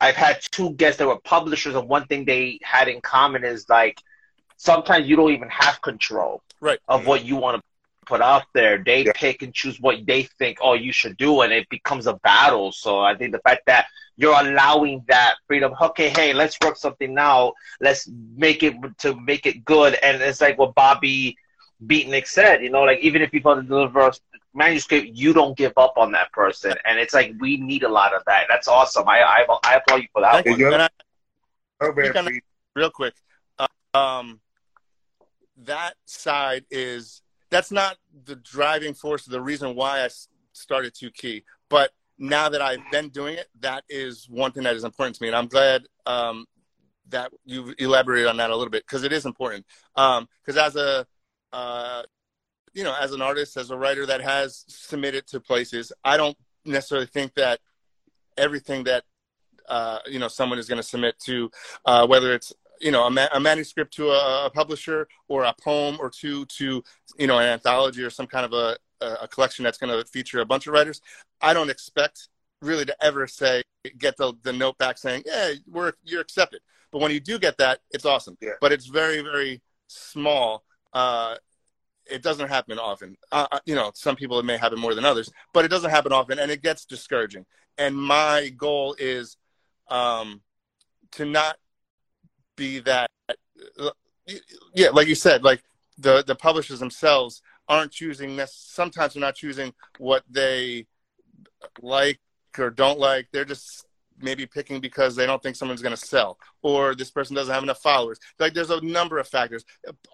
[0.00, 3.68] I've had two guests that were publishers and one thing they had in common is
[3.68, 4.00] like
[4.56, 6.78] sometimes you don't even have control Right.
[6.88, 7.62] of what you want to
[8.06, 8.82] put out there.
[8.84, 9.12] They Yeah.
[9.14, 12.72] pick and choose what they think oh you should do and it becomes a battle.
[12.72, 17.16] So I think the fact that you're allowing that freedom, okay, hey, let's work something
[17.18, 17.54] out.
[17.80, 19.94] Let's make it to make it good.
[20.02, 21.36] And it's like what Bobby
[21.84, 24.12] Beatnik said, you know, like even if people deliver a
[24.54, 28.14] manuscript, you don't give up on that person, and it's like we need a lot
[28.14, 28.46] of that.
[28.48, 29.08] That's awesome.
[29.08, 30.58] I I, I applaud you for that Thank one.
[30.58, 30.74] you.
[30.74, 30.88] I,
[31.80, 32.14] oh, man,
[32.74, 33.14] real quick,
[33.58, 34.40] uh, um,
[35.56, 40.08] that side is that's not the driving force, the reason why I
[40.52, 41.44] started Two Key.
[41.68, 45.22] But now that I've been doing it, that is one thing that is important to
[45.22, 46.46] me, and I'm glad um,
[47.08, 49.64] that you elaborated on that a little bit because it is important.
[49.94, 51.06] Because as a
[51.52, 52.02] uh,
[52.74, 56.36] you know, as an artist, as a writer that has submitted to places, I don't
[56.66, 57.60] necessarily think that
[58.36, 59.04] everything that
[59.68, 61.50] uh, you know someone is going to submit to,
[61.86, 65.54] uh, whether it's you know a, ma- a manuscript to a, a publisher or a
[65.62, 66.82] poem or two to
[67.18, 68.76] you know an anthology or some kind of a,
[69.22, 71.00] a collection that's going to feature a bunch of writers.
[71.40, 72.28] I don't expect
[72.62, 73.62] really to ever say
[73.98, 76.60] get the, the note back saying yeah we're you're accepted.
[76.92, 78.38] But when you do get that, it's awesome.
[78.40, 78.52] Yeah.
[78.60, 80.64] But it's very very small.
[80.92, 81.36] Uh,
[82.08, 83.16] it doesn't happen often.
[83.32, 85.90] Uh, uh, you know, some people it may happen more than others, but it doesn't
[85.90, 87.44] happen often, and it gets discouraging.
[87.78, 89.36] And my goal is
[89.88, 90.40] um,
[91.12, 91.56] to not
[92.56, 93.10] be that.
[94.74, 95.62] Yeah, like you said, like
[95.98, 98.40] the the publishers themselves aren't choosing.
[98.46, 100.86] Sometimes they're not choosing what they
[101.80, 102.20] like
[102.58, 103.28] or don't like.
[103.32, 103.86] They're just
[104.20, 107.62] maybe picking because they don't think someone's going to sell or this person doesn't have
[107.62, 108.18] enough followers.
[108.38, 109.64] Like there's a number of factors.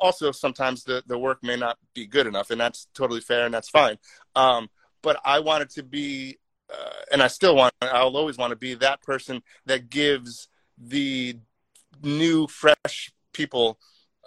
[0.01, 3.55] Also, sometimes the, the work may not be good enough, and that's totally fair and
[3.55, 3.99] that's fine.
[4.35, 4.71] Um,
[5.03, 6.39] but I wanted to be,
[6.73, 11.37] uh, and I still want, I'll always want to be that person that gives the
[12.03, 13.79] new, fresh people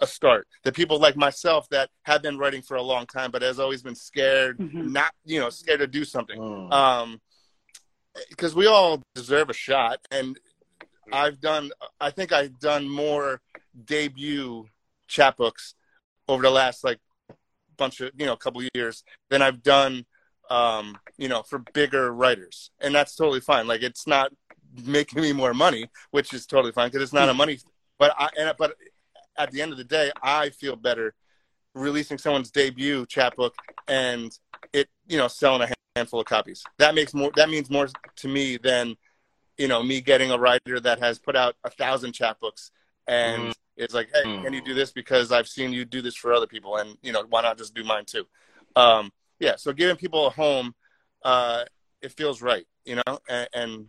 [0.02, 0.46] a start.
[0.62, 3.82] The people like myself that have been writing for a long time, but has always
[3.82, 4.90] been scared, Mhm.
[4.92, 6.72] not, you know, scared to do something Mm.
[6.72, 7.20] um
[8.30, 10.38] because we all deserve a shot and
[11.12, 13.42] i've done i think i've done more
[13.84, 14.66] debut
[15.08, 15.74] chapbooks
[16.26, 16.98] over the last like
[17.76, 20.06] bunch of you know couple of years than i've done
[20.48, 24.32] um you know for bigger writers and that's totally fine like it's not
[24.84, 27.58] making me more money which is totally fine because it's not a money
[27.98, 28.74] but i and but
[29.38, 31.14] at the end of the day i feel better
[31.74, 33.54] releasing someone's debut chapbook
[33.88, 34.38] and
[34.72, 36.62] it you know selling a handful of copies.
[36.78, 37.30] That makes more.
[37.36, 38.96] That means more to me than
[39.58, 42.70] you know me getting a writer that has put out a thousand chapbooks
[43.08, 43.54] and Mm.
[43.76, 44.42] it's like, hey, Mm.
[44.44, 47.12] can you do this because I've seen you do this for other people, and you
[47.12, 48.26] know why not just do mine too?
[48.74, 49.56] Um, yeah.
[49.56, 50.74] So giving people a home,
[51.24, 51.64] uh,
[52.02, 53.88] it feels right, you know, and, and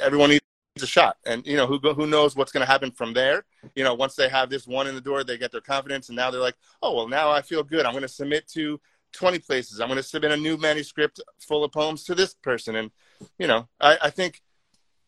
[0.00, 0.42] everyone needs
[0.82, 3.44] a shot, and you know who who knows what's going to happen from there.
[3.74, 6.16] You know, once they have this one in the door, they get their confidence, and
[6.16, 7.86] now they're like, oh well, now I feel good.
[7.86, 8.80] I'm going to submit to
[9.14, 9.80] 20 places.
[9.80, 12.76] I'm going to submit a new manuscript full of poems to this person.
[12.76, 12.90] And,
[13.38, 14.42] you know, I, I think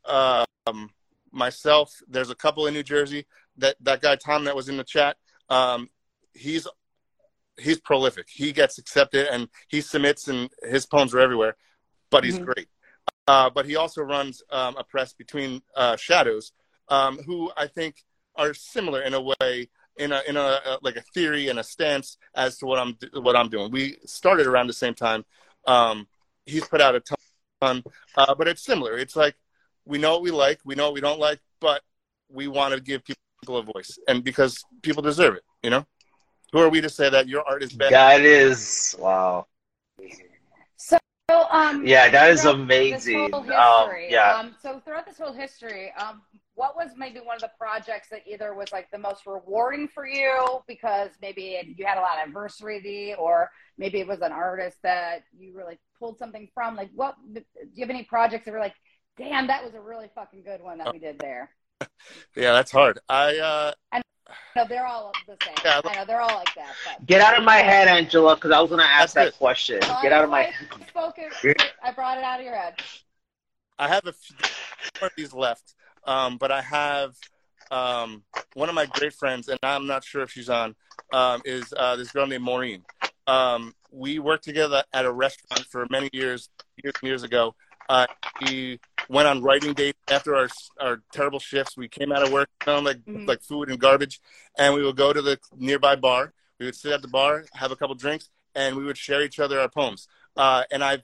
[0.04, 0.90] um,
[1.32, 3.26] myself, there's a couple in New Jersey
[3.58, 5.16] that, that guy, Tom, that was in the chat.
[5.50, 5.90] Um,
[6.34, 6.66] he's,
[7.58, 8.28] he's prolific.
[8.30, 11.56] He gets accepted and he submits and his poems are everywhere,
[12.10, 12.44] but he's Mhm.
[12.44, 12.68] great.
[13.26, 16.52] Uh, but he also runs um, a press between uh, shadows,
[16.88, 18.04] um, who I think
[18.36, 21.64] are similar in a way in a in a, a like a theory and a
[21.64, 23.70] stance as to what I'm what I'm doing.
[23.70, 25.24] We started around the same time.
[25.66, 26.06] Um,
[26.44, 27.00] he's put out a
[27.60, 27.82] ton,
[28.16, 28.96] uh, but it's similar.
[28.96, 29.34] It's like
[29.84, 31.82] we know what we like, we know what we don't like, but
[32.28, 35.84] we want to give people a voice, and because people deserve it, you know.
[36.52, 37.92] Who are we to say that your art is bad?
[37.92, 39.46] That is wow.
[40.76, 43.30] So, um, yeah, that is amazing.
[43.30, 44.36] This Um, yeah.
[44.36, 46.22] um, so throughout this whole history, um,
[46.54, 50.06] what was maybe one of the projects that either was like the most rewarding for
[50.06, 54.78] you because maybe you had a lot of adversity, or maybe it was an artist
[54.82, 56.76] that you really pulled something from?
[56.76, 57.42] Like, what do
[57.74, 58.74] you have any projects that were like,
[59.16, 61.50] damn, that was a really fucking good one that we did there?
[62.34, 63.00] Yeah, that's hard.
[63.08, 63.72] I uh,
[64.54, 65.54] No, they're all the same.
[65.64, 66.74] Yeah, I know they're all like that.
[66.84, 69.34] But Get out of my head, Angela, because I was gonna ask That's that it.
[69.38, 69.78] question.
[69.82, 70.46] Well, Get out of my.
[70.46, 70.52] I
[70.88, 71.62] spoke it.
[71.82, 72.74] I brought it out of your head.
[73.78, 74.36] I have a few
[75.02, 77.14] of these left, um, but I have
[77.70, 78.22] um,
[78.54, 80.74] one of my great friends, and I'm not sure if she's on,
[81.12, 82.82] um, is uh, this girl named Maureen.
[83.26, 86.48] Um, we worked together at a restaurant for many years,
[86.82, 87.54] years and years ago.
[87.88, 88.06] Uh,
[88.42, 90.48] we went on writing dates after our
[90.80, 91.76] our terrible shifts.
[91.76, 93.28] We came out of work smelling like Mhm.
[93.28, 94.20] like food and garbage,
[94.58, 96.32] and we would go to the nearby bar.
[96.58, 99.38] We would sit at the bar, have a couple drinks, and we would share each
[99.38, 100.08] other our poems.
[100.36, 101.02] Uh, and I,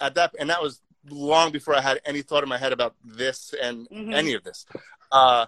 [0.00, 2.96] at that, and that was long before I had any thought in my head about
[3.04, 4.14] this and Mhm.
[4.14, 4.66] any of this.
[5.10, 5.46] Uh,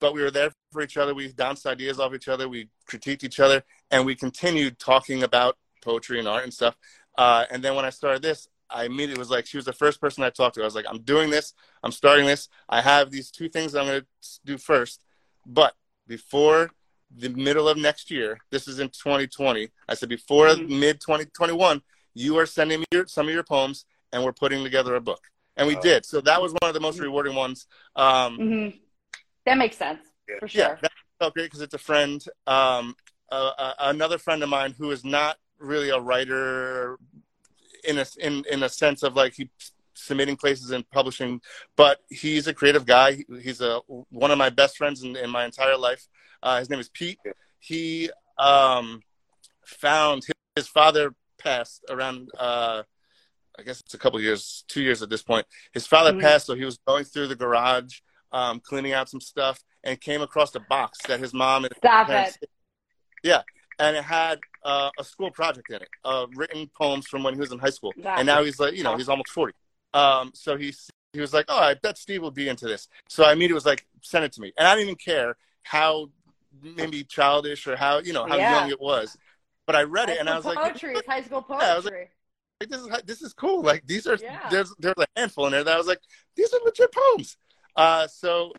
[0.00, 1.14] but we were there for each other.
[1.14, 2.48] We bounced ideas off each other.
[2.48, 6.76] We critiqued each other, and we continued talking about poetry and art and stuff.
[7.16, 10.00] Uh, and then when I started this, I immediately was like, she was the first
[10.00, 10.62] person I talked to.
[10.62, 11.52] I was like, I'm doing this.
[11.82, 12.48] I'm starting this.
[12.68, 14.06] I have these two things that I'm going to
[14.44, 15.04] do first.
[15.46, 15.74] But
[16.06, 16.70] before
[17.16, 19.68] the middle of next year, this is in 2020.
[19.88, 20.68] I said, before Mhm.
[20.80, 21.82] mid 2021,
[22.14, 25.30] you are sending me your, some of your poems, and we're putting together a book.
[25.56, 25.80] And we Oh.
[25.80, 26.04] did.
[26.04, 27.66] So that was one of the most rewarding ones.
[27.96, 28.68] Um, hmm
[29.46, 30.38] That makes sense Yeah.
[30.40, 30.60] for sure.
[30.62, 32.24] yeah, that felt great because it's a friend.
[32.46, 32.96] Um,
[33.30, 36.98] uh, uh, another friend of mine who is not really a writer
[37.86, 39.48] in a in in a sense of like he
[39.94, 41.40] submitting places and publishing,
[41.76, 43.24] but he's a creative guy.
[43.40, 46.06] He's a one of my best friends in, in my entire life.
[46.42, 47.18] Uh, his name is Pete.
[47.60, 49.02] He um,
[49.64, 52.28] found his, his father passed around.
[52.38, 52.82] Uh,
[53.56, 55.46] I guess it's a couple years, two years at this point.
[55.72, 56.20] His father Mhm.
[56.20, 58.00] passed, so he was going through the garage,
[58.32, 62.10] um, cleaning out some stuff, and came across a box that his mom and Stop
[62.10, 62.36] it.
[63.22, 63.42] yeah,
[63.78, 67.40] and it had uh, a school project in it, uh, written poems from when he
[67.40, 69.52] was in high school, Got and now he's like, you know, he's almost forty.
[69.92, 70.74] Um, so he
[71.12, 72.88] he was like, oh, I bet Steve will be into this.
[73.08, 76.10] So I immediately was like, send it to me, and I didn't even care how
[76.62, 78.60] maybe childish or how you know how Yeah.
[78.60, 79.16] young it was,
[79.66, 80.96] but I read High it and I was like, poetry.
[81.06, 81.66] High school poetry.
[81.66, 82.08] Yeah, I was poetry.
[82.60, 83.62] like, this is this is cool.
[83.62, 84.48] Like these are Yeah.
[84.50, 86.00] there's there's a handful in there that I was like,
[86.36, 87.36] these are legit poems.
[87.76, 88.52] Uh, so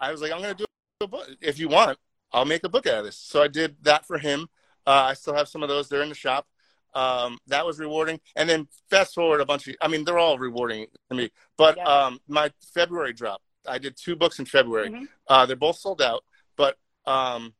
[0.00, 0.64] I was like, I'm gonna do
[1.00, 1.28] a book.
[1.40, 1.98] If you want,
[2.32, 3.16] I'll make a book out of this.
[3.16, 4.48] So I did that for him.
[4.86, 5.88] Uh, I still have some of those.
[5.88, 6.46] They're in the shop.
[6.94, 8.20] Um, that was rewarding.
[8.36, 9.74] And then fast forward a bunch of.
[9.80, 11.30] I mean, they're all rewarding to me.
[11.56, 11.84] But Yeah.
[11.84, 13.42] um, my February drop.
[13.66, 14.88] I did two books in February.
[14.90, 15.08] Mhm.
[15.28, 16.24] Uh, they're both sold out.
[16.56, 17.54] But um,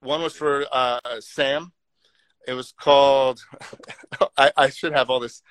[0.00, 1.72] one was for uh, Sam.
[2.46, 3.40] It was called.
[4.36, 5.42] I, I should have all this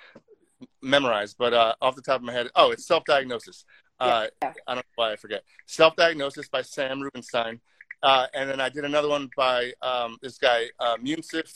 [0.81, 3.65] memorized, but uh, off the top of my head, oh, it's self diagnosis.
[3.99, 4.53] Uh, Yeah.
[4.67, 5.43] I don't know why I forget.
[5.65, 7.61] Self diagnosis by Sam Rubenstein,
[8.03, 11.51] uh, and then I did another one by um, this guy uh, Munsif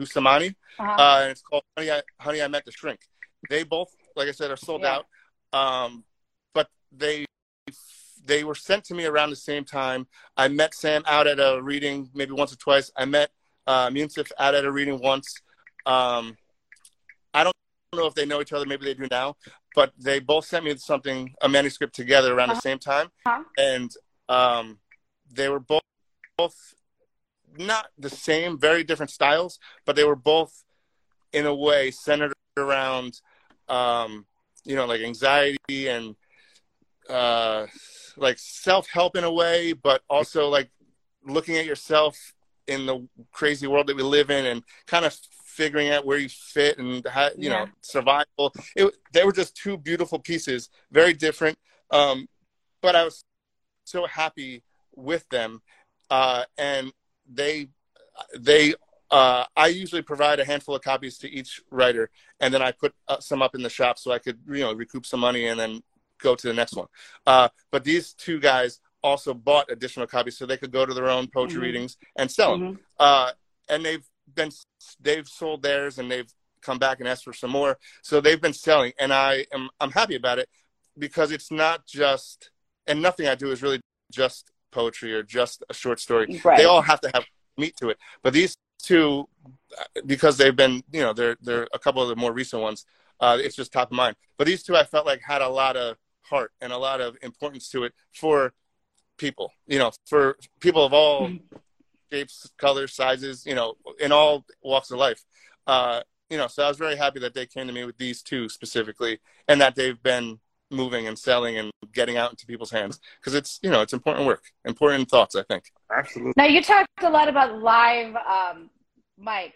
[0.00, 0.92] Husamani, Uh-huh.
[1.02, 3.00] uh, and it's called Honey I, Honey I Met the Shrink.
[3.50, 5.00] They both, like I said, are sold Yeah.
[5.00, 5.06] out,
[5.52, 6.04] um,
[6.54, 7.26] but they
[8.24, 10.06] they were sent to me around the same time.
[10.36, 12.90] I met Sam out at a reading maybe once or twice.
[12.96, 13.30] I met
[13.66, 15.40] uh, Munsif out at a reading once.
[15.86, 16.36] Um,
[17.32, 17.54] I don't
[17.94, 18.66] know if they know each other.
[18.66, 19.36] Maybe they do now.
[19.74, 22.60] But they both sent me something, a manuscript together around the Uh-huh.
[22.60, 23.44] same time, Uh-huh.
[23.56, 23.90] and
[24.28, 24.78] um,
[25.32, 25.82] they were both
[26.36, 26.74] both
[27.56, 30.64] not the same, very different styles, but they were both
[31.32, 33.20] in a way centered around,
[33.68, 34.26] um,
[34.64, 36.14] you know, like anxiety and
[37.08, 37.66] uh,
[38.16, 40.70] like self help in a way, but also like
[41.24, 42.34] looking at yourself
[42.66, 46.28] in the crazy world that we live in and kind of figuring out where you
[46.28, 48.54] fit and how, you know survival.
[48.76, 51.58] It, they were just two beautiful pieces, very different.
[51.90, 52.28] Um,
[52.80, 53.24] but I was
[53.84, 54.62] so happy
[54.98, 55.62] with them,
[56.10, 56.92] uh, and
[57.32, 57.68] they
[58.36, 58.74] they
[59.10, 62.94] uh, I usually provide a handful of copies to each writer, and then I put
[63.06, 65.58] uh, some up in the shop so I could you know recoup some money and
[65.58, 65.82] then
[66.20, 66.88] go to the next one.
[67.26, 71.08] Uh, but these two guys also bought additional copies so they could go to their
[71.08, 71.62] own poetry Mhm.
[71.62, 72.74] readings and sell them.
[72.74, 72.78] Mhm.
[72.98, 73.32] Uh,
[73.68, 74.50] and they've been
[75.00, 77.78] they've sold theirs and they've come back and asked for some more.
[78.02, 80.48] So they've been selling, and I am I'm happy about it
[80.98, 82.50] because it's not just
[82.86, 83.80] and nothing I do is really
[84.10, 86.40] just poetry or just a short story.
[86.44, 86.58] Right.
[86.58, 87.24] They all have to have
[87.56, 87.98] meat to it.
[88.22, 89.28] But these two,
[90.06, 92.84] because they've been, you know, they're they're a couple of the more recent ones.
[93.20, 94.16] Uh, it's just top of mind.
[94.36, 97.16] But these two, I felt like had a lot of heart and a lot of
[97.22, 98.52] importance to it for
[99.16, 99.52] people.
[99.66, 101.30] You know, for people of all
[102.12, 103.44] shapes, colors, sizes.
[103.44, 105.24] You know, in all walks of life.
[105.66, 106.00] Uh,
[106.30, 108.48] you know, so I was very happy that they came to me with these two
[108.48, 110.38] specifically, and that they've been
[110.70, 114.26] moving and selling and getting out into people's hands because it's you know it's important
[114.26, 115.34] work, important thoughts.
[115.34, 115.64] I think.
[115.94, 116.34] Absolutely.
[116.36, 118.70] Now you talked a lot about live, um,
[119.18, 119.54] Mike.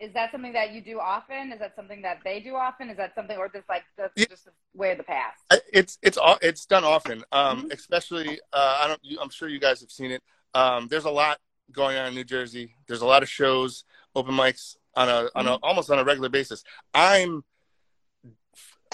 [0.00, 1.52] Is that something that you do often?
[1.52, 2.90] Is that something that they do often?
[2.90, 4.26] Is that something, or just like that's Yeah.
[4.28, 5.38] just the way of the past?
[5.72, 7.72] It's it's all it's done often, um, Mhm.
[7.72, 9.00] especially uh, I don't.
[9.22, 10.22] I'm sure you guys have seen it.
[10.54, 11.38] Um, there's a lot
[11.70, 12.74] going on in New Jersey.
[12.88, 13.84] There's a lot of shows,
[14.16, 16.64] open mics on a on a almost on a regular basis.
[16.92, 17.44] I'm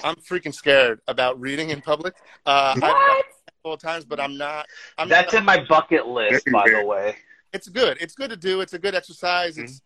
[0.03, 2.15] I'm freaking scared about reading in public.
[2.45, 3.19] Uh, I've done What?
[3.19, 4.65] it a couple of times, but I'm not.
[4.97, 7.15] I'm That's not, in my bucket list, by the way.
[7.53, 7.97] It's good.
[8.01, 8.61] It's good to do.
[8.61, 9.57] It's a good exercise.
[9.57, 9.81] It's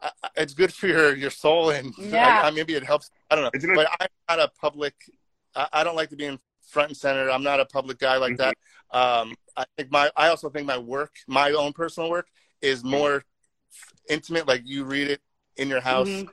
[0.00, 2.40] uh, it's good for your your soul and Yeah.
[2.42, 3.10] I, I, maybe it helps.
[3.30, 4.94] I don't know, Isn't it- but I'm not a public.
[5.54, 7.30] I, I don't like to be in front and center.
[7.30, 8.54] I'm not a public guy like that.
[8.90, 10.10] Um, I think my.
[10.16, 12.26] I also think my work, my own personal work,
[12.62, 13.22] is more
[14.08, 14.48] intimate.
[14.48, 15.20] Like you read it
[15.56, 16.28] in your house, Mhm.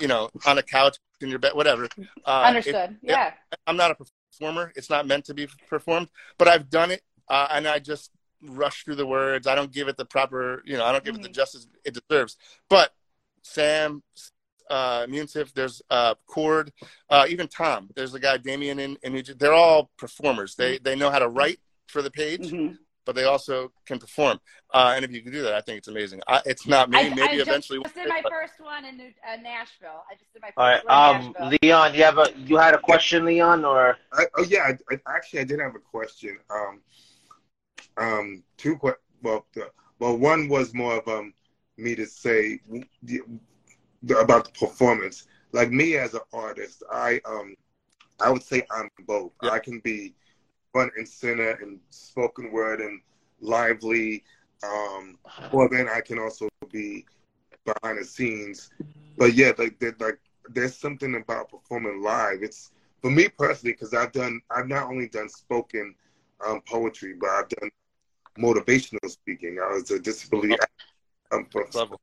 [0.00, 1.84] You know, on a couch in your bed, whatever.
[2.24, 2.96] Uh, it- Understood.
[3.02, 3.32] yeah.
[3.66, 3.96] I'm not a
[4.32, 4.72] performer.
[4.76, 8.10] It's not meant to be performed, but I've done it, uh, and I just
[8.42, 9.46] rush through the words.
[9.46, 11.34] I don't give it the proper, you know, I don't give it the Mhm.
[11.34, 12.36] justice it deserves.
[12.68, 12.92] But
[13.42, 14.02] Sam,
[14.70, 16.72] uh, Munsif, there's uh, Cord,
[17.10, 17.90] uh, even Tom.
[17.94, 20.56] There's a guy Damien in, in New They're all performers.
[20.56, 22.78] They they know how to write for the page, Mhm.
[23.04, 24.40] But they also can perform.
[24.72, 26.20] Uh, and if you can do that, I think it's amazing.
[26.26, 26.98] I, it's not me.
[26.98, 27.80] I, Maybe I just, eventually.
[27.82, 30.04] just did my first one in uh, Nashville.
[30.10, 31.58] I just did my first All right, one in um, Nashville.
[31.62, 34.98] Leon, you have a you had a question, Leon, or I, oh yeah, I, I,
[35.16, 36.38] actually, I did have a question.
[36.50, 36.80] Um,
[37.96, 41.34] um, two que- well, the, well, one was more of um
[41.76, 42.60] me to say
[43.02, 43.20] the,
[44.02, 45.26] the, about the performance.
[45.52, 47.54] Like me as an artist, I um,
[48.20, 49.32] I would say I'm both.
[49.42, 49.50] Yeah.
[49.50, 50.14] I can be
[50.74, 53.00] front and center and spoken word and
[53.40, 54.24] lively,
[54.64, 55.16] um,
[55.52, 57.06] or then I can also be
[57.64, 58.70] behind the scenes.
[59.16, 60.18] But yeah, like, like
[60.50, 62.42] there's something about performing live.
[62.42, 65.94] It's for me personally because I've done I've not only done spoken
[66.44, 67.70] um, poetry, but I've done
[68.36, 69.58] motivational speaking.
[69.62, 70.56] I was a disability
[71.30, 72.00] um, Level.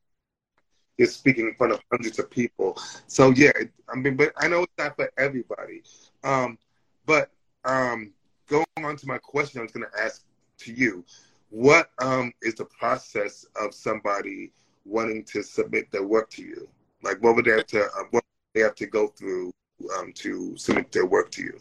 [0.98, 2.78] is speaking in front of hundreds of people.
[3.08, 3.52] So yeah,
[3.90, 5.84] I mean, but I know it's not for everybody.
[6.24, 6.58] Um,
[7.06, 7.32] but
[7.66, 8.14] um,
[8.52, 10.24] going on to my question, I was going to ask
[10.60, 11.04] to you,
[11.50, 14.52] what um, is the process of somebody
[14.86, 16.68] wanting to submit their work to you?
[17.02, 19.52] Like, what would they have to uh, what they have to go through
[19.98, 21.60] um, to submit their work to you?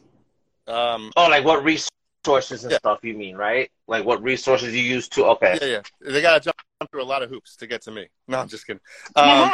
[0.72, 2.78] Um, oh, like what resources and Yeah.
[2.78, 3.70] stuff you mean, right?
[3.88, 5.24] Like what resources you use to?
[5.26, 5.58] Okay.
[5.62, 5.82] yeah, yeah.
[6.12, 8.08] They got to jump through a lot of hoops to get to me.
[8.28, 8.80] No, I'm just kidding.
[9.16, 9.50] Um,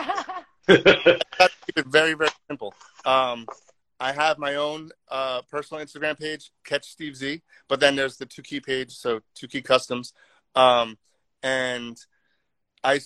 [0.66, 1.54] That's
[1.86, 2.74] very, very simple.
[3.04, 3.46] Um,
[3.98, 8.26] I have my own uh, personal Instagram page, Catch Steve Z, but then there's the
[8.26, 10.12] Two Key page, so Two Key Customs,
[10.54, 10.98] um,
[11.42, 11.98] and
[12.84, 13.00] I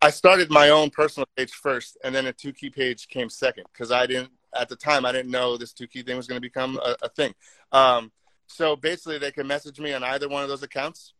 [0.00, 3.64] I started my own personal page first, and then a Two Key page came second
[3.72, 6.40] because I didn't at the time I didn't know this Two Key thing was going
[6.40, 7.34] to become a, a thing.
[7.72, 8.12] Um,
[8.46, 11.14] so basically, they can message me on either one of those accounts.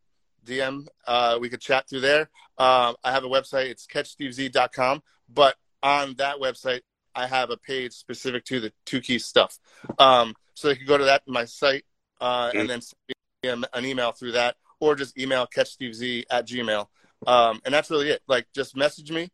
[0.44, 2.30] DM, uh, we could chat through there.
[2.58, 6.80] Um, I have a website, it's catchstevez.com, but on that website,
[7.14, 9.58] I have a page specific to the two key stuff.
[9.98, 11.84] Um, so they can go to that my site
[12.20, 12.96] uh, and then send
[13.42, 16.86] me an- an email through that, or just email catchstevez at gmail.
[17.26, 18.22] Um, and that's really it.
[18.26, 19.30] Like, just message me.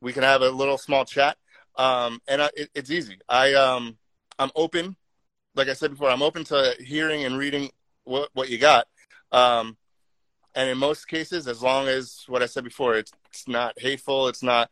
[0.00, 1.36] We can have a little small chat.
[1.76, 3.18] Um, and I, it, it's easy.
[3.28, 3.96] I, um,
[4.38, 4.96] I'm open.
[5.54, 7.70] Like I said before, I'm open to hearing and reading
[8.04, 8.86] what, what you got.
[9.32, 9.76] Um,
[10.54, 14.28] and in most cases, as long as what I said before, it's, it's not hateful,
[14.28, 14.70] it's not,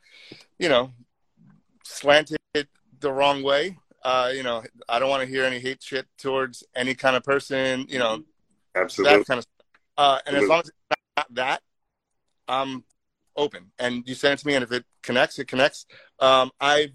[0.58, 0.92] you know,
[1.84, 2.37] slanted
[3.00, 3.78] the wrong way.
[4.02, 7.24] Uh, you know, I don't want to hear any hate shit towards any kind of
[7.24, 7.86] person.
[7.88, 8.24] You know,
[8.74, 9.18] Absolutely.
[9.18, 9.66] that kind of stuff.
[9.96, 10.76] Uh, and as long as it's
[11.16, 11.62] not that,
[12.46, 12.84] I'm
[13.36, 13.72] open.
[13.78, 15.86] And you send it to me, and if it connects, it connects.
[16.20, 16.92] Um, I've,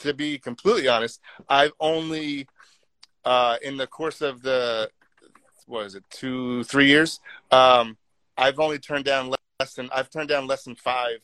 [0.00, 2.46] to be completely honest, I've only,
[3.24, 4.90] uh, in the course of the,
[5.66, 7.96] what is it, two, three years, um,
[8.36, 11.20] I've only turned down less than, I've turned down less than five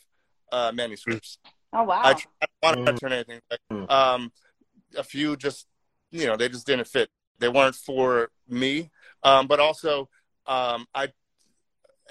[0.52, 1.38] uh, manuscripts.
[1.72, 2.00] Oh wow.
[2.04, 2.28] I, tr-
[2.62, 3.90] I don't want to turn anything back.
[3.90, 4.32] Um,
[4.96, 5.66] a few just,
[6.10, 7.10] you know, they just didn't fit.
[7.38, 8.90] They weren't for me.
[9.22, 10.08] Um, but also,
[10.46, 11.08] um, I,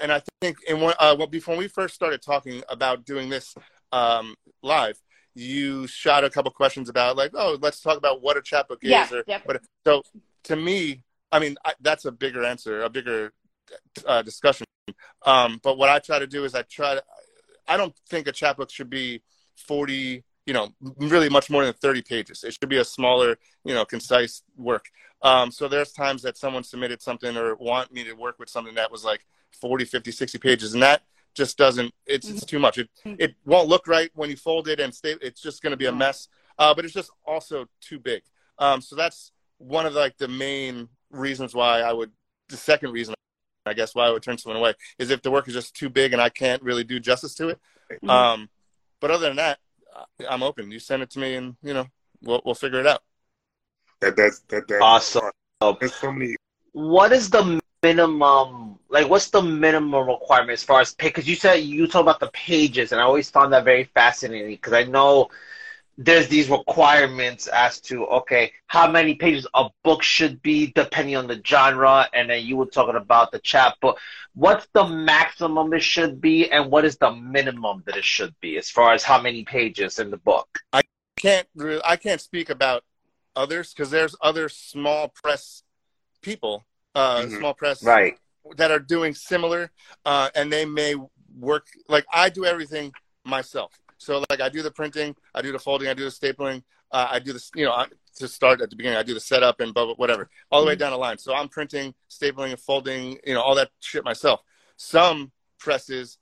[0.02, 3.56] and I think in one, uh, well, before we first started talking about doing this
[3.92, 5.02] um, live,
[5.34, 9.06] you shot a couple questions about like, oh, let's talk about what a chapbook yeah.
[9.06, 9.44] is, or Yep.
[9.46, 10.04] but so
[10.44, 13.34] to me, I mean, I, that's a bigger answer, a bigger
[14.06, 14.66] uh, discussion.
[15.26, 17.04] Um, but what I try to do is I try to.
[17.68, 19.24] I don't think a chapbook should be
[19.56, 20.24] forty.
[20.46, 22.44] You know, really much more than thirty pages.
[22.44, 24.86] It should be a smaller, you know, concise work.
[25.22, 28.76] Um, so there's times that someone submitted something or want me to work with something
[28.76, 29.26] that was like
[29.60, 31.02] 40, 50, 60 pages, and that
[31.34, 31.94] just doesn't.
[32.06, 32.78] It's it's too much.
[32.78, 35.16] It it won't look right when you fold it and stay.
[35.22, 36.28] It's just going to be a mess.
[36.58, 38.24] Uh, but it's just also too big.
[38.58, 42.12] Um, so that's one of the, like the main reasons why I would.
[42.50, 43.16] The second reason,
[43.66, 45.90] I guess, why I would turn someone away is if the work is just too
[45.90, 47.60] big and I can't really do justice to it.
[47.92, 48.10] Mm-hmm.
[48.10, 48.50] Um,
[49.06, 49.60] but other than that,
[50.28, 50.72] I'm open.
[50.72, 51.86] You send it to me, and you know,
[52.24, 53.04] we'll we'll figure it out.
[54.02, 55.30] That that's that that's Awesome.
[55.80, 56.36] There's so many.
[56.72, 58.80] What is the minimum?
[58.90, 61.10] Like, what's the minimum requirement as far as pay?
[61.10, 64.50] Because you said you talk about the pages, and I always found that very fascinating.
[64.50, 65.30] Because I know
[65.98, 71.28] there's these requirements as to okay, how many pages a book should be depending on
[71.28, 73.98] the genre, and then you were talking about the chapbook.
[74.34, 78.58] What's the maximum it should be, and what is the minimum that it should be
[78.58, 80.60] as far as how many pages in the book?
[80.74, 80.82] I
[81.18, 81.48] can't
[81.86, 82.84] I can't speak about
[83.36, 85.64] others because there's other small press
[86.22, 87.38] people, uh, Mhm.
[87.38, 88.18] small press Right.
[88.58, 89.72] that are doing similar,
[90.06, 90.96] uh, and they may
[91.38, 92.94] work like I do everything
[93.24, 93.80] myself.
[94.06, 97.08] So like I do the printing, I do the folding, I do the stapling, uh,
[97.10, 97.88] I do this, you know, I,
[98.18, 100.68] to start at the beginning, I do the setup and blah, blah, whatever, all the
[100.68, 101.18] way down the line.
[101.18, 104.42] So I'm printing, stapling, and folding, you know, all that shit myself.
[104.78, 106.20] Some presses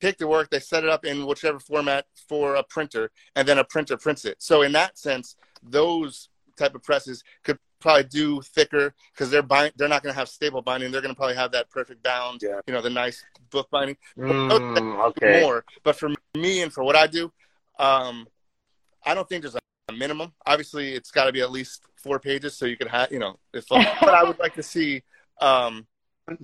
[0.00, 3.58] take the work, they set it up in whichever format for a printer, and then
[3.58, 4.42] a printer prints it.
[4.42, 9.72] So in that sense, those type of presses could probably do thicker because they're bind,
[9.76, 10.90] they're not going to have stable binding.
[10.90, 12.60] They're going to probably have that perfect bound, Yeah.
[12.66, 15.40] you know, the nice book binding Mm, okay.
[15.40, 15.64] more.
[15.84, 17.32] But for me and for what I do,
[17.78, 18.26] um,
[19.04, 19.58] I don't think there's a,
[19.92, 20.32] minimum.
[20.46, 23.38] Obviously, it's got to be at least four pages so you can have, you know,
[23.52, 25.02] if, but I would like to see,
[25.38, 25.86] um,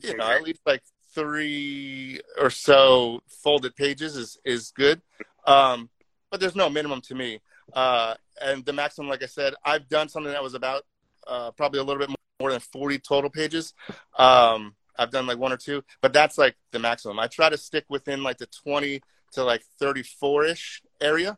[0.03, 0.83] you know, at least like
[1.15, 5.01] three or so folded pages is is good.
[5.47, 5.89] Um,
[6.31, 7.41] but there's no minimum to me.
[7.73, 10.83] Uh, and the maximum, like I said, I've done something that was about
[11.27, 13.73] uh, probably a little bit more than 40 total pages.
[14.19, 17.19] Um, I've done like one or two, but that's like the maximum.
[17.19, 19.01] I try to stick within like the 20
[19.33, 21.37] to like 34 ish area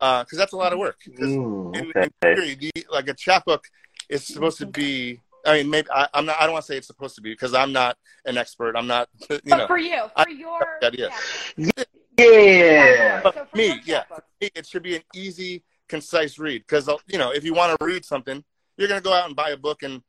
[0.00, 0.96] uh, because that's a lot of work.
[1.18, 2.02] In, okay.
[2.04, 3.64] in theory, the, like a chapbook
[4.08, 5.20] is supposed to be.
[5.46, 6.36] I mean, maybe I, I'm not.
[6.40, 7.96] I don't want to say it's supposed to be because I'm not
[8.26, 8.76] an expert.
[8.76, 9.08] I'm not.
[9.30, 11.10] You But know, for you, I- for your idea.
[11.56, 11.70] yeah.
[12.18, 13.18] Yeah.
[13.18, 14.02] So But for me, your yeah.
[14.02, 14.24] chapbook.
[14.40, 16.62] it should be an easy, concise read.
[16.62, 18.42] Because uh, you know, if you want to read something,
[18.76, 20.02] you're going to go out and buy a book, and ha-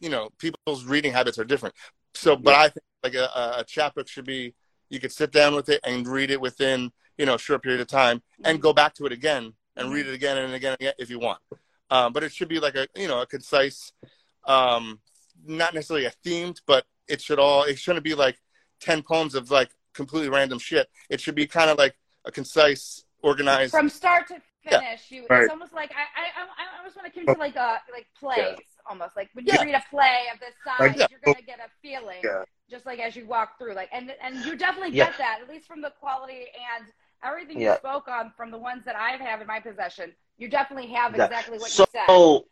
[0.00, 1.74] you know, people's reading habits are different.
[2.14, 4.54] So, but I think like a, a- a chapbook should be,
[4.90, 7.80] you could sit down with it and read it within you know a short period
[7.80, 10.80] of time, and go back to it again and read it again and again and
[10.80, 11.38] again if you want.
[11.90, 13.92] Um, but it should be like a you know a concise,
[14.46, 15.00] um,
[15.44, 18.36] not necessarily a themed, but it should all it shouldn't be like
[18.80, 20.88] ten poems of like completely random shit.
[21.10, 23.72] It should be kind of like a concise, organized.
[23.72, 24.80] from start to Yeah.
[24.80, 25.10] finish.
[25.10, 25.42] You, Right.
[25.42, 28.06] it's almost like I, I, I, I almost want to akin to like a like
[28.18, 28.56] plays,
[28.86, 29.62] almost like when you Yeah.
[29.62, 32.44] read a play of this size, Like, you're gonna get a feeling, Yeah.
[32.70, 33.74] just like as you walk through.
[33.74, 35.04] Like, and and you definitely Yeah.
[35.04, 36.86] get that, at least from the quality and
[37.22, 40.12] everything you spoke on from the ones that I have in my possession.
[40.38, 42.06] You definitely have exactly what so, you said.
[42.08, 42.44] So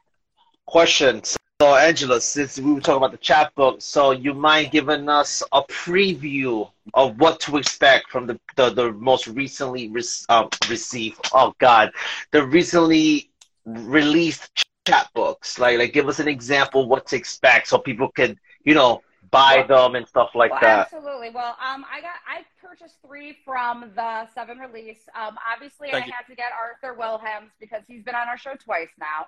[0.66, 1.22] question.
[1.24, 5.62] So, Angela, since we were talking about the chapbook, so you mind giving us a
[5.62, 11.30] preview of what to expect from the the, the most recently re- um, received?
[11.32, 11.92] Oh God,
[12.32, 13.30] the recently
[13.64, 15.58] released chapbooks.
[15.58, 19.64] Like, like, give us an example what to expect, so people can, you know, buy
[19.66, 20.92] them and stuff like well, that.
[20.92, 21.30] absolutely.
[21.30, 25.08] Well, um, I got I purchased three from the seven release.
[25.14, 26.12] Um, obviously, Thank I you.
[26.12, 29.26] had to get Arthur Wilhelms because he's been on our show twice now.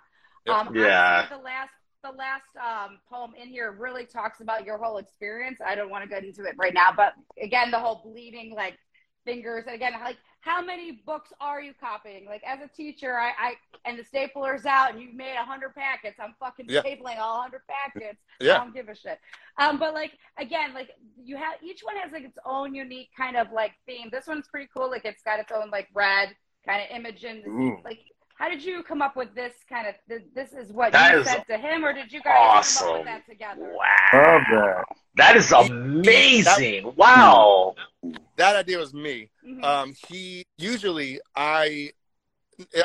[0.53, 1.27] Um, Yeah.
[1.31, 1.71] the last
[2.03, 5.61] the last um, poem in here really talks about your whole experience.
[5.65, 8.79] I don't want to get into it right now, but again, the whole bleeding like
[9.25, 12.27] fingers, and again, like how many books are you copying?
[12.27, 13.55] Like as a teacher, I, I
[13.87, 16.19] and the stapler's out, and you've made a hundred packets.
[16.21, 16.83] I'm fucking Yeah.
[16.83, 18.19] stapling all hundred packets.
[18.41, 18.55] Yeah.
[18.55, 19.19] I don't give a shit.
[19.59, 20.91] Um, but like again, like
[21.23, 24.09] you have each one has like its own unique kind of like theme.
[24.13, 24.91] This one's pretty cool.
[24.91, 26.31] Like it's got its own like red
[26.67, 27.43] kind of image and
[27.85, 28.01] like.
[28.45, 29.95] How did you come up with this kind of?
[30.35, 32.97] This is what That you is said to him, or did you guys come up
[32.99, 33.73] with that together?
[33.75, 34.85] Wow, that.
[35.15, 36.93] that is amazing!
[36.95, 37.75] Wow.
[38.37, 39.31] that idea was me.
[39.43, 39.65] Mhm.
[39.65, 41.93] Um, he usually I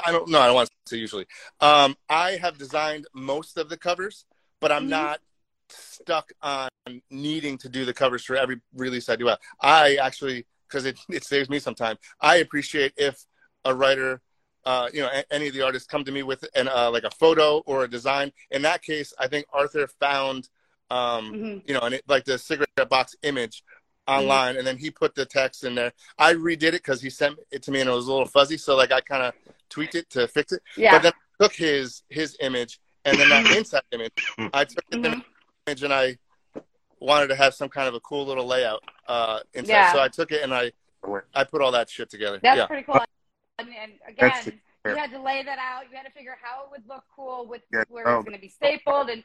[0.06, 0.40] I don't know.
[0.40, 1.26] I don't want to say usually.
[1.60, 4.24] Um, I have designed most of the covers,
[4.62, 4.92] but I'm Mhm.
[4.92, 5.20] not
[5.68, 6.70] stuck on
[7.10, 9.30] needing to do the covers for every release I do.
[9.60, 11.98] I actually because it it saves me some time.
[12.22, 13.26] I appreciate if
[13.66, 14.22] a writer.
[14.66, 17.04] Uh, you know, a- any of the artists come to me with an uh, like
[17.04, 18.32] a photo or a design.
[18.52, 20.50] In that case, I think Arthur found
[20.92, 21.62] um, Mhm.
[21.68, 23.64] you know, and it, like the cigarette box image
[24.08, 25.94] online, and then he put the text in there.
[26.18, 28.58] I redid it because he sent it to me and it was a little fuzzy,
[28.58, 29.34] so like I kind of
[29.70, 30.64] tweaked it to fix it.
[30.76, 30.94] Yeah.
[30.94, 34.12] But then I took his his image and then that inside image,
[34.52, 35.24] I took the Mhm.
[35.68, 36.18] image and I
[37.00, 39.72] wanted to have some kind of a cool little layout uh, inside.
[39.72, 39.94] Yeah.
[39.94, 40.72] So I took it and I
[41.36, 42.40] I put all that shit together.
[42.42, 42.66] That's yeah.
[42.66, 43.00] pretty cool.
[43.60, 45.84] And, and again, you had to lay that out.
[45.92, 48.16] You had to figure out how it would look cool with Yeah, where oh.
[48.20, 49.10] it's going to be stapled.
[49.10, 49.24] And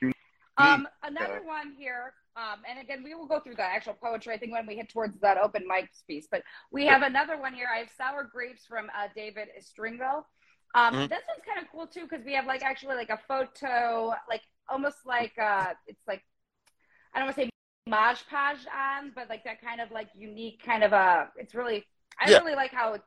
[0.57, 4.35] um, another one here, um, and again, we will go through the actual poetry.
[4.35, 7.55] I think when we hit towards that open mic piece, but we have another one
[7.55, 7.68] here.
[7.72, 10.24] I have sour grapes from uh, David Estringo.
[10.74, 11.09] Um, Mhm.
[11.09, 14.43] This one's kind of cool too because we have like actually like a photo, like
[14.68, 16.22] almost like uh, it's like
[17.14, 17.51] I don't want to say
[17.87, 21.30] Mod Podge on, but like that kind of like unique kind of a.
[21.37, 21.85] It's really
[22.20, 22.39] I Yeah.
[22.39, 22.99] really like how Yeah.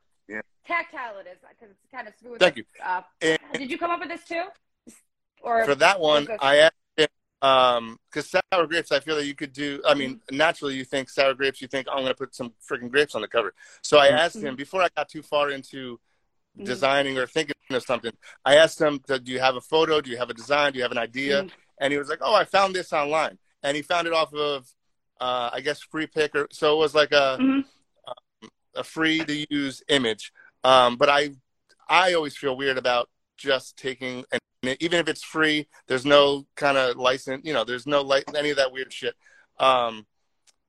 [0.67, 2.39] Tactile it is because it's kind of smooth.
[2.39, 2.65] Thank you.
[2.83, 4.43] Uh, And did you come up with this too?
[5.41, 7.07] Or for that one, I asked him
[7.41, 9.81] um because sour grapes, I feel that you could do.
[9.87, 10.37] I mean, Mm-hmm.
[10.37, 13.15] naturally, you think sour grapes, you think oh, I'm going to put some freaking grapes
[13.15, 13.53] on the cover.
[13.81, 15.99] So I asked him before I got too far into
[16.59, 16.65] Mhm.
[16.65, 18.11] designing or thinking of something.
[18.43, 20.01] I asked him, "Do you have a photo?
[20.01, 20.73] Do you have a design?
[20.73, 21.51] Do you have an idea?" Mhm.
[21.79, 24.67] And he was like, "Oh, I found this online," and he found it off of,
[25.19, 26.47] uh, I guess, Free Picker.
[26.51, 27.65] So it was like a Mhm.
[28.73, 30.31] a free to use image.
[30.67, 31.29] Um, but I
[31.87, 34.41] I always feel weird about just taking and
[34.81, 38.49] even if it's free, there's no kind of license, you know, there's no like any
[38.49, 39.15] of that weird shit.
[39.59, 40.05] Um,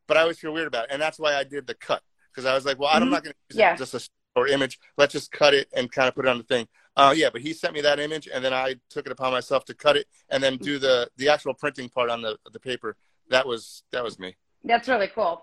[0.06, 2.44] but I always feel weird about it, and that's why I did the cut because
[2.44, 3.10] I was like, well, I'm Mhm.
[3.10, 3.74] not going to use Yeah.
[3.74, 4.00] it just a
[4.36, 4.78] or image.
[4.96, 6.68] Let's just cut it and kind of put it on the thing.
[6.94, 9.64] Uh, yeah, but he sent me that image, and then I took it upon myself
[9.64, 12.96] to cut it and then do the the actual printing part on the the paper.
[13.30, 14.36] That was that was me.
[14.62, 15.42] That's really cool.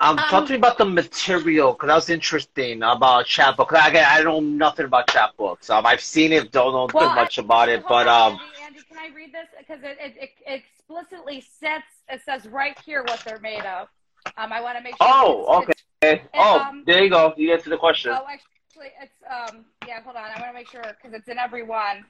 [0.00, 3.72] Um, Um, talk to me about the material because that was interesting about chapbook.
[3.72, 5.70] Again, I don't know nothing about chapbooks.
[5.70, 8.80] Um, I've seen it, don't know Well, too much about it, but um, Andy, Andy,
[8.88, 9.46] can I read this?
[9.58, 13.88] Because it, it, it explicitly sets, it says right here what they're made of.
[14.36, 15.06] Um, I want to make sure.
[15.08, 16.12] Oh, it's- okay.
[16.14, 17.34] it's- oh, um, there you go.
[17.36, 18.12] You answered the question.
[18.12, 19.64] Oh, actually, it's um.
[19.86, 20.24] Yeah, hold on.
[20.24, 22.04] I want to make sure because it's in every one.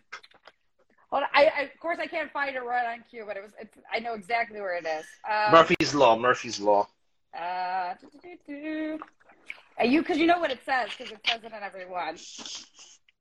[1.11, 1.29] Hold on.
[1.35, 3.53] I, I of course I can't find it right on cue, but it was.
[3.59, 5.05] It's, I know exactly where it is.
[5.31, 6.19] Um, Murphy's Law.
[6.19, 6.87] Murphy's Law.
[7.39, 7.95] Uh.
[9.81, 12.17] Uh, you because you know what it says because it says it on every one.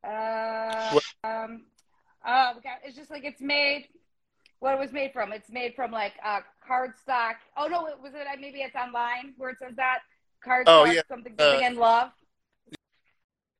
[0.03, 1.63] Uh, um,
[2.25, 3.87] uh, got, it's just like it's made.
[4.59, 5.31] What it was made from?
[5.31, 7.35] It's made from like uh, cardstock.
[7.57, 8.27] Oh no, it was it.
[8.39, 9.99] Maybe it's online where it says that
[10.45, 10.63] cardstock.
[10.67, 11.01] Oh, yeah.
[11.07, 12.11] something something Uh, in love.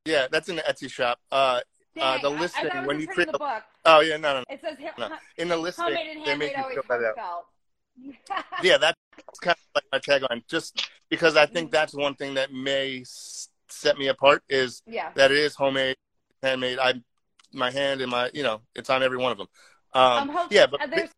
[0.04, 1.18] Yeah, that's in the Etsy shop.
[1.30, 1.60] Uh, uh,
[1.94, 3.62] Dang, the I- I, listing, it was when you print create the book.
[3.84, 4.44] oh yeah, no, no, no.
[4.48, 5.08] It says No.
[5.38, 9.01] In the listing, homemade and they handmade, make you always that Yeah, that's
[9.40, 10.42] kind of like my tagline.
[10.48, 13.04] Just because I think that's one thing that may
[13.68, 15.10] set me apart is yeah.
[15.14, 15.96] that it is homemade,
[16.42, 16.78] handmade.
[16.78, 16.94] I,
[17.52, 19.46] my hand and my, you know, it's on every one of them.
[19.94, 21.10] Um, hold- yeah, but uh, there's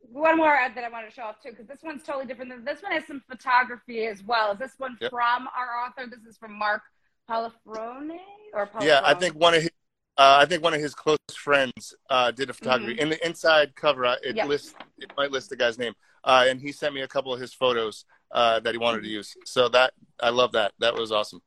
[0.00, 2.50] one more ad that I want to show off too, because this one's totally different.
[2.50, 4.52] Than, this one has some photography as well.
[4.52, 5.10] Is this one Yep.
[5.10, 6.10] from our author?
[6.10, 6.82] This is from Mark
[7.28, 8.16] Palafrone
[8.52, 8.82] or Palafrone?
[8.82, 9.70] yeah, I think one of his,
[10.18, 12.94] uh, I think one of his close friends uh, did a photography.
[12.94, 13.02] Mm-hmm.
[13.02, 14.48] In the inside cover, uh, it Yep.
[14.48, 15.94] lists, it might list the guy's name,
[16.24, 19.08] uh, and he sent me a couple of his photos uh, that he wanted to
[19.08, 19.34] use.
[19.44, 19.92] So that
[20.22, 20.72] I love that.
[20.78, 21.42] That was awesome.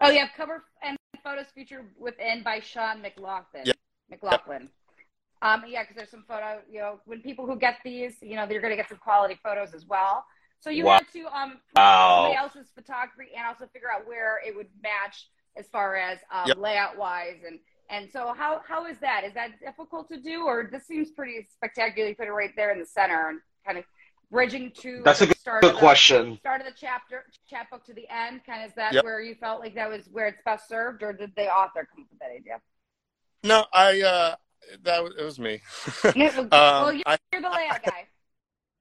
[0.00, 3.64] Oh yeah, cover and photos featured within by Sean McLaughlin.
[3.66, 3.76] Yep.
[4.10, 4.68] McLaughlin.
[5.42, 6.60] Um, yeah, because there's some photo.
[6.70, 9.38] You know, when people who get these, you know, they're going to get some quality
[9.42, 10.24] photos as well.
[10.60, 10.94] So you Wow.
[10.98, 12.14] had to um Wow.
[12.16, 16.48] somebody else's photography and also figure out where it would match as far as um,
[16.48, 16.58] Yep.
[16.58, 17.58] layout wise and
[17.90, 21.46] and so how how is that is that difficult to do or this seems pretty
[21.52, 23.84] spectacular you put it right there in the center and kind of
[24.30, 26.38] bridging to That's a good, start good of the, question.
[26.40, 29.04] start of the chapter chapbook to the end kind of is that Yep.
[29.04, 32.04] where you felt like that was where it's best served or did the author come
[32.04, 32.60] up with that idea
[33.42, 34.34] No, I uh,
[34.82, 35.60] that was, it was me.
[36.04, 38.06] well, Um, you're, I, you're the layout guy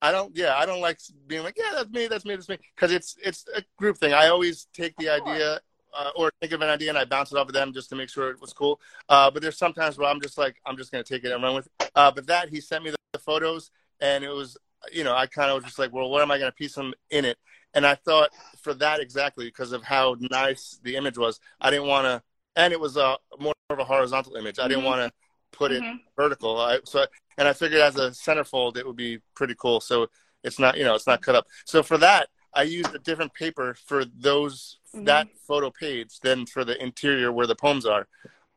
[0.02, 0.36] I don't.
[0.36, 3.16] Yeah, I don't like being like, yeah, that's me, that's me, that's me, because it's
[3.24, 4.14] it's a group thing.
[4.14, 5.36] I always take the Of course.
[5.36, 5.60] idea
[5.98, 7.96] uh, or think of an idea and I bounce it off of them just to
[7.96, 8.80] make sure it was cool.
[9.10, 11.56] Uh, but there's sometimes where I'm just like, I'm just gonna take it and run
[11.56, 11.92] with it.
[11.96, 14.58] Uh, but that he sent me the, the photos and it was,
[14.92, 16.94] you know, I kind of was just like, well, what am I gonna piece them
[17.10, 17.38] in it?
[17.74, 18.30] And I thought
[18.62, 22.24] for that exactly because of how nice the image was, I didn't want to,
[22.56, 24.60] and it was a more of a horizontal image.
[24.60, 24.88] I didn't Mhm.
[24.88, 26.00] want to put it Mhm.
[26.16, 26.60] vertical.
[26.60, 27.06] I, so,
[27.38, 29.80] and I figured as a centerfold, it would be pretty cool.
[29.82, 30.10] So
[30.44, 31.46] it's not, you know, it's not cut up.
[31.66, 35.06] So for that, I used a different paper for those Mhm.
[35.06, 38.08] that photo page than for the interior where the poems are.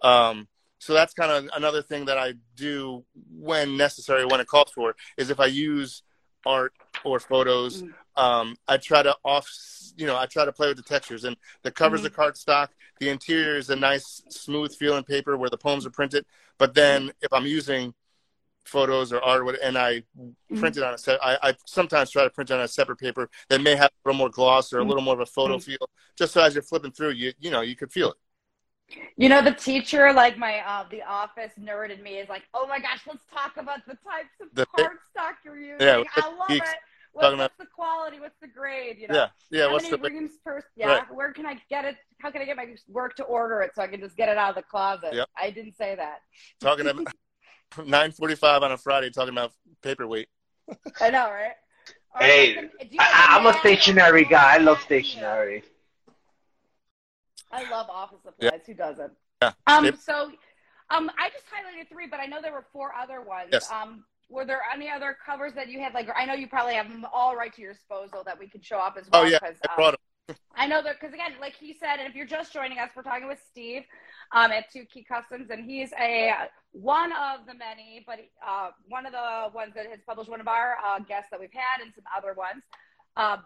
[0.03, 0.49] Um,
[0.79, 4.97] so that's kind of another thing that I do when necessary, when it calls for,
[5.19, 6.03] is if I use
[6.47, 6.75] art
[7.05, 7.95] or photos, Mhm.
[8.17, 9.49] um, I try to off,
[9.97, 11.25] you know, I try to play with the textures.
[11.25, 12.07] And the covers Mhm.
[12.07, 12.69] are cardstock.
[12.99, 16.27] The interior is a nice, smooth feeling paper where the poems are printed.
[16.59, 17.95] But then if I'm using
[18.65, 20.59] photos or art, and I Mm-hmm.
[20.59, 21.19] print it on a set.
[21.23, 24.09] I, I sometimes try to print it on a separate paper that may have a
[24.09, 24.89] little more gloss or a Mhm.
[24.89, 25.63] little more of a photo Mhm.
[25.65, 28.19] feel, just so as you're flipping through, you you know you could feel it.
[29.17, 32.67] You know, the teacher, like my uh, the office nerd in me, is like, "Oh
[32.67, 35.87] my gosh, let's talk about the types of The- cardstock you're using.
[35.87, 36.77] Yeah, I love geeks it.
[37.13, 38.21] What's, what's the quality?
[38.21, 38.99] What's the grade?
[39.01, 39.67] You know, Yeah, yeah.
[39.67, 40.63] how What's many the reams per?
[40.77, 41.15] Yeah, Right.
[41.15, 41.97] where can I get it?
[42.21, 44.39] How can I get my work to order it so I can just get it
[44.39, 45.15] out of the closet?
[45.15, 45.29] Yep.
[45.37, 46.21] I didn't say that.
[46.61, 47.07] talking about
[47.87, 50.29] nine forty five on a Friday talking about paperweight.
[51.01, 51.53] I know, right?
[52.15, 54.55] Or Hey, like, do you have I, I'm a mat stationary guy.
[54.55, 54.85] I love mat?
[54.87, 55.63] stationery.
[57.51, 58.61] I love office supplies.
[58.67, 59.13] Who doesn't?
[59.43, 59.53] Yeah.
[59.67, 59.85] Um.
[59.85, 59.97] Yep.
[59.97, 60.31] So,
[60.91, 63.49] um, I just highlighted three, but I know there were four other ones.
[63.53, 63.71] Yes.
[63.71, 64.05] Um.
[64.29, 65.93] Were there any other covers that you had?
[65.93, 68.65] Like, I know you probably have them all right to your disposal that we could
[68.65, 69.23] show up as well.
[69.23, 70.37] Oh yeah, 'cause, I um, brought 'em.
[70.55, 73.03] I know that because again, like he said, and if you're just joining us, we're
[73.03, 73.83] talking with Steve
[74.31, 76.33] um, at Two Key Customs, and he's a
[76.71, 80.47] one of the many, but uh, one of the ones that has published one of
[80.47, 82.63] our uh, guests that we've had, and some other ones.
[83.17, 83.39] Uh,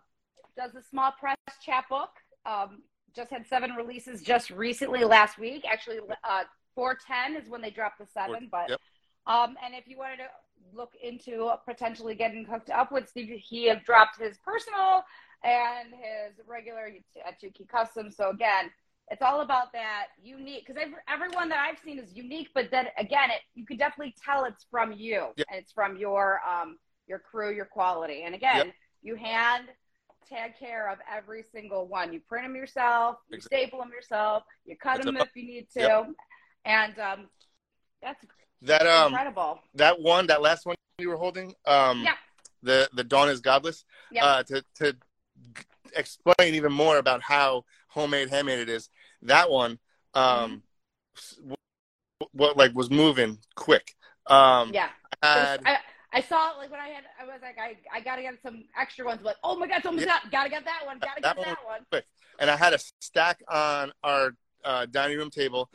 [0.59, 2.11] does the small press chapbook?
[2.45, 2.83] Um,
[3.15, 5.65] just had seven releases just recently last week.
[5.71, 6.43] Actually, uh,
[6.75, 8.71] four ten is when they dropped the seven, but.
[8.71, 8.81] Yep.
[9.27, 10.29] Um, and if you wanted to
[10.75, 15.03] look into potentially getting hooked up with Steve, he have dropped his personal
[15.43, 16.91] and his regular
[17.27, 18.11] at Two Key Custom.
[18.11, 18.71] So again,
[19.11, 23.31] it's all about that unique because everyone that I've seen is unique, but then again,
[23.31, 25.47] it you can definitely tell it's from you Yep.
[25.51, 28.25] and it's from your um your crew, your quality.
[28.25, 28.75] And again, Yep.
[29.03, 29.69] you hand
[30.29, 32.13] take care of every single one.
[32.13, 33.59] You print them yourself, you Exactly.
[33.59, 36.09] staple them yourself, you cut That's them if you need to, Yep.
[36.65, 37.27] and um,
[38.03, 38.25] that's
[38.63, 39.61] That um incredible.
[39.75, 42.15] that one that last one you were holding um Yeah.
[42.63, 44.23] the the dawn is godless Yep.
[44.25, 45.65] uh to to g-
[45.97, 48.89] explain even more about how homemade handmade it is
[49.23, 49.79] that one
[50.15, 50.63] um
[51.37, 51.57] w-
[52.33, 53.95] what like was moving quick
[54.29, 54.89] um yeah.
[55.23, 55.79] had, I,
[56.15, 58.65] I saw it like when I had I was like I, I gotta get some
[58.79, 60.15] extra ones but oh my god it's almost Yeah.
[60.15, 62.07] out gotta get that one gotta That get that one Quick.
[62.39, 64.35] and I had a stack on our
[64.65, 65.69] uh, dining room table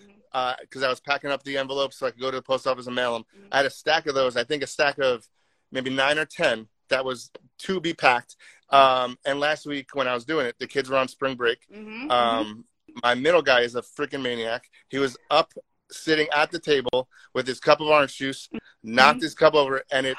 [0.62, 2.88] because I was packing up the envelopes so I could go to the post office
[2.88, 3.24] and mail them.
[3.38, 3.48] Mhm.
[3.52, 4.36] I had a stack of those.
[4.38, 5.28] I think a stack of
[5.72, 7.30] maybe nine or ten that was
[7.60, 8.36] to be packed.
[8.72, 11.60] Um, and last week when I was doing it, the kids were on spring break.
[11.72, 12.10] mm-hmm.
[12.10, 12.66] Um,
[13.04, 14.68] my middle guy is a freaking maniac.
[14.90, 15.54] He was up
[15.92, 18.50] sitting at the table with his cup of orange juice,
[18.84, 20.18] knocked his cup over, and it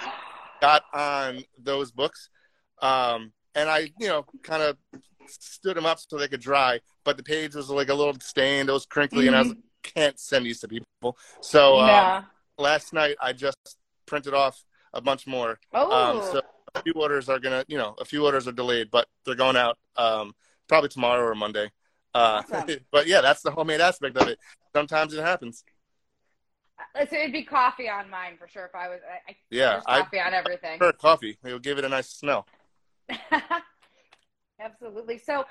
[0.60, 2.28] got on those books.
[2.82, 4.76] Um, and I, you know, kind of
[5.26, 8.68] stood them up so they could dry, but the page was like a little stained,
[8.68, 11.16] it was crinkly, and I was like, can't send these to people.
[11.40, 12.26] So um, Mm-hmm.
[12.62, 13.56] last night I just
[14.06, 14.62] printed off
[14.92, 15.58] a bunch more.
[15.72, 16.40] oh Um, so
[16.74, 19.56] a few orders are gonna, you know, a few orders are delayed, but they're going
[19.56, 20.34] out um,
[20.68, 21.70] probably tomorrow or Monday.
[22.14, 22.76] Uh, Awesome.
[22.92, 24.38] but yeah, that's the homemade aspect of it.
[24.74, 25.64] Sometimes it happens.
[27.08, 29.84] so it'd be coffee on mine for sure if I was I, I Yeah, there's
[29.86, 31.38] I coffee on everything prefer coffee.
[31.44, 32.46] It'll give it a nice smell.
[34.62, 35.16] Absolutely.
[35.18, 35.44] So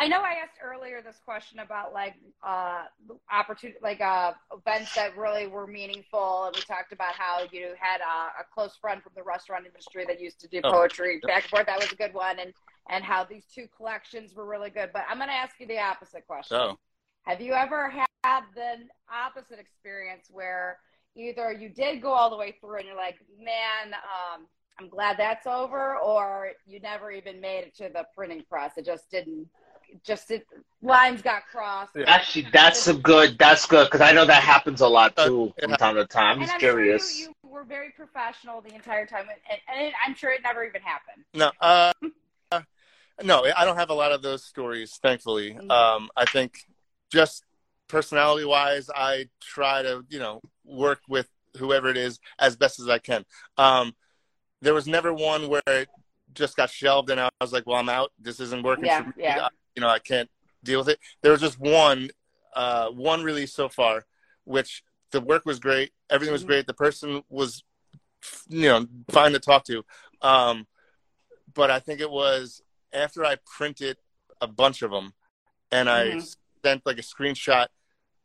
[0.00, 2.14] I know I asked earlier this question about like
[2.44, 2.84] uh
[3.30, 8.00] opportunity like uh events that really were meaningful and we talked about how you had
[8.00, 11.28] a, a close friend from the restaurant industry that used to do Oh, poetry yep.
[11.28, 11.66] back and forth.
[11.66, 12.52] That was a good one and
[12.90, 14.90] and how these two collections were really good.
[14.92, 16.56] But I'm gonna ask you the opposite question.
[16.58, 16.76] Oh,
[17.24, 18.05] Have you ever had
[18.54, 20.78] the opposite experience where
[21.14, 24.46] either you did go all the way through and you're like, man, um,
[24.78, 28.72] I'm glad that's over, or you never even made it to the printing press?
[28.76, 29.48] It just didn't.
[30.04, 30.44] Just it,
[30.82, 31.92] lines got crossed.
[31.96, 32.04] Yeah.
[32.08, 33.38] Actually, that's a good.
[33.38, 36.24] That's good because I know that happens a lot too from time to time.
[36.24, 37.10] I'm and just I'm curious.
[37.10, 40.64] sure you, you were very professional the entire time, and, and I'm sure it never
[40.64, 41.24] even happened.
[41.32, 41.92] no, uh,
[42.52, 42.60] uh,
[43.22, 45.54] no, I don't have a lot of those stories, thankfully.
[45.54, 45.70] Mhm.
[45.70, 46.66] Um, I think
[47.10, 47.45] just
[47.88, 52.88] personality wise, I try to, you know, work with whoever it is as best as
[52.88, 53.24] I can.
[53.56, 53.94] Um,
[54.60, 55.88] there was never one where it
[56.34, 58.12] just got shelved and I was like, well, I'm out.
[58.18, 59.12] This isn't working Yeah, for me.
[59.18, 59.44] yeah.
[59.46, 60.30] I- you know, I can't
[60.64, 60.98] deal with it.
[61.22, 62.10] There was just one,
[62.54, 64.06] uh, one release so far,
[64.44, 65.92] which the work was great.
[66.08, 66.46] Everything was Mhm.
[66.46, 66.66] great.
[66.66, 67.62] The person was,
[68.48, 69.84] you know, fine to talk to.
[70.22, 70.66] Um,
[71.52, 72.62] but I think it was
[72.92, 73.98] after I printed
[74.40, 75.12] a bunch of them
[75.70, 76.36] and I Mhm.
[76.66, 77.68] Sent like a screenshot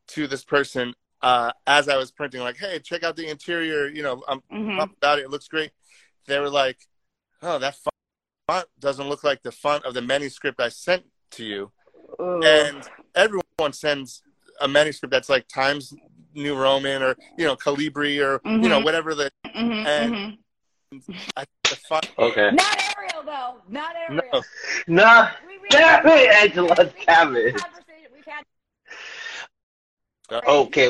[0.07, 3.87] to this person uh, as I was printing, like, hey, check out the interior.
[3.87, 4.79] You know, I'm Mhm.
[4.79, 5.25] pumped about it.
[5.25, 5.69] It looks great.
[6.25, 6.79] They were like,
[7.43, 7.75] oh, that
[8.47, 11.71] font doesn't look like the font of the manuscript I sent to you.
[12.19, 12.41] Ooh.
[12.41, 14.23] And everyone sends
[14.59, 15.93] a manuscript that's like Times
[16.33, 18.83] New Roman or, you know, Calibri or, you know, Mhm.
[18.85, 20.37] whatever the, Mhm, and-
[20.95, 21.15] mhm.
[21.37, 22.09] I, the font.
[22.17, 22.49] Okay.
[22.49, 23.61] Not Arial though.
[23.69, 24.23] Not Arial.
[24.87, 24.95] No.
[25.03, 25.29] Nah.
[25.47, 27.55] We, we, Damn it, Angela, we've had damn it.
[27.55, 27.77] conversation-
[28.13, 28.43] We've had.
[30.31, 30.89] Uh, Okay,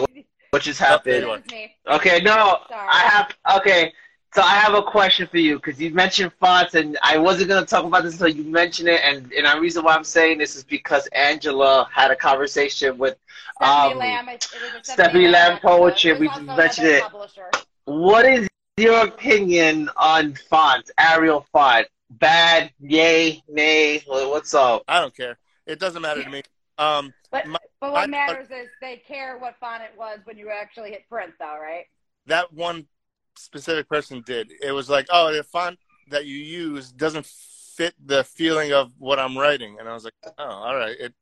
[0.52, 1.24] what just happened?
[1.24, 1.38] you are.
[1.38, 1.76] Excuse me.
[1.88, 2.88] Okay, no, Sorry.
[2.89, 3.58] I have.
[3.60, 3.94] Okay,
[4.34, 7.64] So I have a question for you because you mentioned fonts, and I wasn't going
[7.64, 9.02] to talk about this until you mentioned it.
[9.04, 13.18] And and the reason why I'm saying this is because Angela had a conversation with
[13.58, 14.30] Stephanie um, Lamb.
[14.30, 15.68] It, it was a Stephanie Lamb episode.
[15.68, 17.04] Poetry, It was we also mentioned it.
[17.04, 17.50] publisher.
[17.86, 21.88] What is your opinion on fonts, Arial font?
[22.12, 24.04] Bad, yay, nay?
[24.06, 24.84] What's up?
[24.88, 25.38] I don't care.
[25.66, 26.42] It doesn't matter to me.
[26.82, 30.38] Um, But My- but what I- matters is they care what font it was when
[30.38, 31.86] you actually hit print, though, right?
[32.27, 32.88] that one
[33.36, 34.51] specific person did.
[34.61, 35.79] It was like, oh, the font
[36.09, 40.13] that you use doesn't fit the feeling of what I'm writing, and I was like,
[40.38, 40.95] oh, all right.
[40.99, 41.13] It,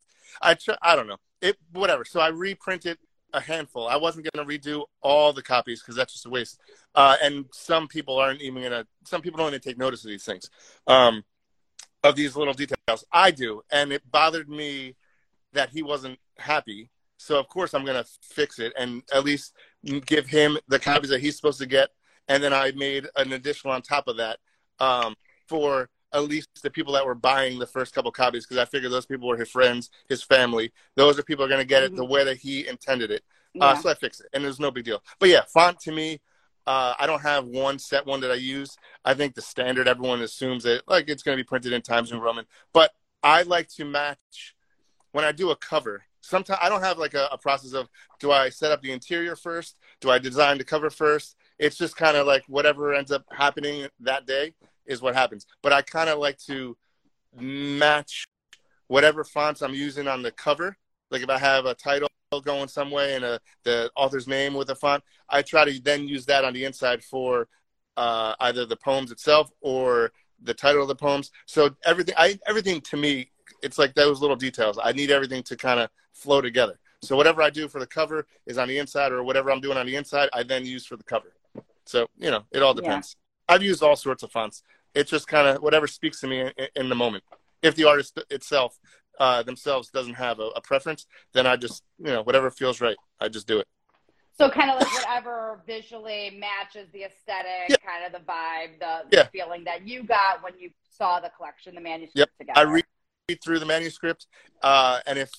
[0.41, 1.17] I tr- I don't know.
[1.41, 2.03] It whatever.
[2.03, 2.97] So I reprinted
[3.33, 3.87] a handful.
[3.87, 6.59] I wasn't going to redo all the copies because that's just a waste.
[6.95, 8.85] Uh, and some people aren't even going to.
[9.05, 10.49] Some people don't even take notice of these things,
[10.87, 11.23] um,
[12.03, 13.05] of these little details.
[13.11, 14.95] I do, and it bothered me
[15.53, 16.89] that he wasn't happy.
[17.17, 19.53] So of course I'm going to fix it and at least
[20.05, 21.89] give him the copies that he's supposed to get,
[22.27, 24.37] and then I made an additional on top of that
[24.79, 25.15] um,
[25.47, 28.91] for at least the people that were buying the first couple copies because I figured
[28.91, 30.71] those people were his friends, his family.
[30.95, 33.23] Those are people are going to get it the way that he intended it.
[33.59, 35.03] Uh, so I fixed it, and there's no big deal.
[35.19, 36.21] But yeah, font to me,
[36.67, 38.77] uh, I don't have one set one that I use.
[39.03, 42.11] I think the standard everyone assumes that like it's going to be printed in Times
[42.11, 42.91] New Roman, but
[43.23, 44.55] I like to match
[45.11, 46.03] when I do a cover.
[46.21, 47.87] Sometimes I don't have like a, a process of
[48.19, 49.77] do I set up the interior first?
[50.01, 51.35] Do I design the cover first?
[51.57, 54.53] It's just kind of like whatever ends up happening that day
[54.85, 55.45] is what happens.
[55.61, 56.77] But I kind of like to
[57.35, 58.25] match
[58.87, 60.77] whatever fonts I'm using on the cover.
[61.11, 62.09] Like if I have a title
[62.43, 66.07] going some way and a, the author's name with a font, I try to then
[66.07, 67.47] use that on the inside for
[67.97, 71.31] uh, either the poems itself or the title of the poems.
[71.45, 73.31] So everything, I everything to me,
[73.61, 74.79] it's like those little details.
[74.81, 76.79] I need everything to kind of flow together.
[77.01, 79.77] So whatever I do for the cover is on the inside, or whatever I'm doing
[79.77, 81.33] on the inside, I then use for the cover.
[81.85, 82.81] So you know, it all Yeah.
[82.81, 83.15] depends.
[83.47, 84.63] I've used all sorts of fonts.
[84.93, 87.23] It's just kind of whatever speaks to me in, in the moment.
[87.61, 88.77] If the artist itself
[89.19, 92.97] uh, themselves doesn't have a, a preference, then I just you know whatever feels right,
[93.19, 93.67] I just do it.
[94.37, 97.75] So kind of like whatever visually matches the aesthetic, Yeah.
[97.85, 99.27] kind of the vibe, the, Yeah.
[99.33, 102.29] feeling that you got when you saw the collection, the manuscript Yep.
[102.39, 102.59] together.
[102.59, 102.85] I read,
[103.29, 104.27] read through the manuscript,
[104.61, 105.31] uh, and if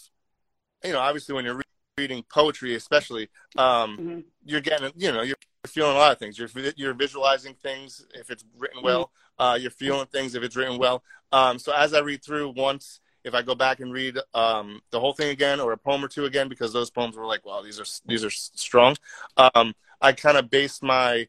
[0.84, 1.62] you know, obviously, when you're re-
[1.98, 3.28] reading poetry, especially,
[3.58, 4.24] um, Mhm.
[4.44, 5.36] you're getting, you know, you're
[5.66, 6.38] feeling a lot of things.
[6.38, 9.12] You're you're visualizing things if it's written well.
[9.38, 11.02] Uh, you're feeling things if it's written well.
[11.32, 15.00] Um, so as I read through once, if I go back and read um, the
[15.00, 17.60] whole thing again or a poem or two again, because those poems were like, wow,
[17.60, 18.96] these are these are strong.
[19.36, 21.28] Um, I kind of based my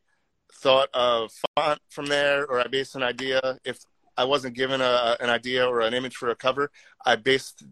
[0.53, 3.59] thought of font from there, or I based an idea.
[3.65, 3.79] If
[4.17, 6.71] I wasn't given a, an idea or an image for a cover,
[7.05, 7.63] I based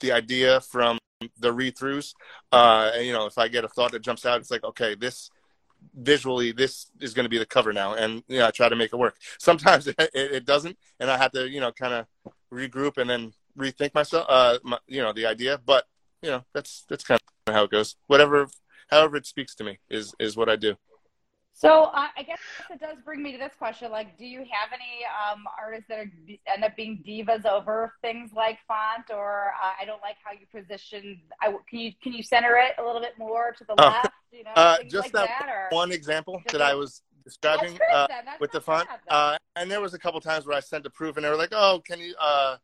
[0.00, 0.98] the idea from
[1.38, 2.12] the read-throughs.
[2.52, 4.94] Uh, and, you know, if I get a thought that jumps out, it's like, okay,
[4.94, 5.30] this
[5.94, 8.92] visually, this is going to be the cover now, and yeah, I try to make
[8.92, 9.16] it work.
[9.38, 12.06] Sometimes it, it, it doesn't, and I have to, you know, kind of
[12.52, 15.60] regroup and then rethink myself, uh, my, you know, the idea.
[15.64, 15.84] But
[16.22, 17.96] you know, that's that's kind of how it goes.
[18.06, 18.48] Whatever,
[18.88, 20.76] however it speaks to me is is what I do.
[21.58, 22.38] So uh, I guess
[22.70, 25.98] it does bring me to this question: like, do you have any um, artists that
[25.98, 26.12] are,
[26.52, 30.46] end up being divas over things like font, or uh, I don't like how you
[30.54, 31.18] position?
[31.40, 34.12] I, can you can you center it a little bit more to the Oh, left?
[34.32, 37.72] You know, uh, just like that that, One example that I was describing.
[37.72, 38.06] Good, uh,
[38.38, 38.86] with the font.
[38.86, 38.98] bad.
[39.08, 41.36] Uh, and there was a couple times where I sent a proof, and they were
[41.36, 42.58] like, "Oh, can you?" Uh,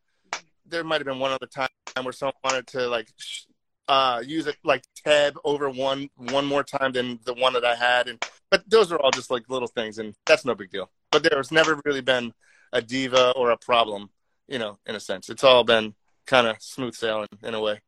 [0.66, 1.68] there might have been one other time
[2.02, 3.44] where someone wanted to like sh-
[3.88, 7.74] uh, use it like tab over one one more time than the one that I
[7.74, 8.22] had, and
[8.52, 10.90] but those are all just like little things, and that's no big deal.
[11.10, 12.34] But there's never really been
[12.70, 14.10] a diva or a problem,
[14.46, 15.30] you know, in a sense.
[15.30, 15.94] It's all been
[16.26, 17.80] kind of smooth sailing in a way.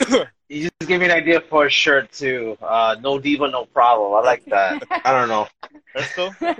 [0.52, 2.58] You just gave me an idea for a shirt too.
[2.60, 4.12] Uh, no diva, no problem.
[4.14, 4.82] I like that.
[5.04, 5.46] I don't know.
[5.94, 6.34] That's cool.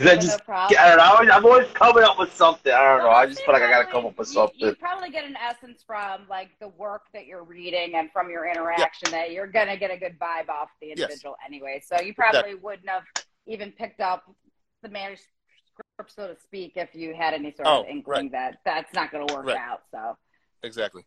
[0.00, 0.54] That just- no.
[0.54, 1.02] I don't know.
[1.02, 2.72] I always, I'm always coming up with something.
[2.72, 3.10] I don't know.
[3.10, 4.58] I just feel like I gotta come up with something.
[4.58, 8.46] You probably get an essence from like the work that you're reading and from your
[8.46, 11.82] interaction that you're gonna get a good vibe off the individual anyway.
[11.84, 13.04] So you probably wouldn't have
[13.46, 14.30] even picked up
[14.82, 15.28] the manuscript,
[16.08, 19.32] so to speak, if you had any sort Oh, of inkling that that's not gonna
[19.34, 19.56] work Right.
[19.56, 19.82] out.
[19.90, 20.16] So.
[20.62, 21.04] exactly.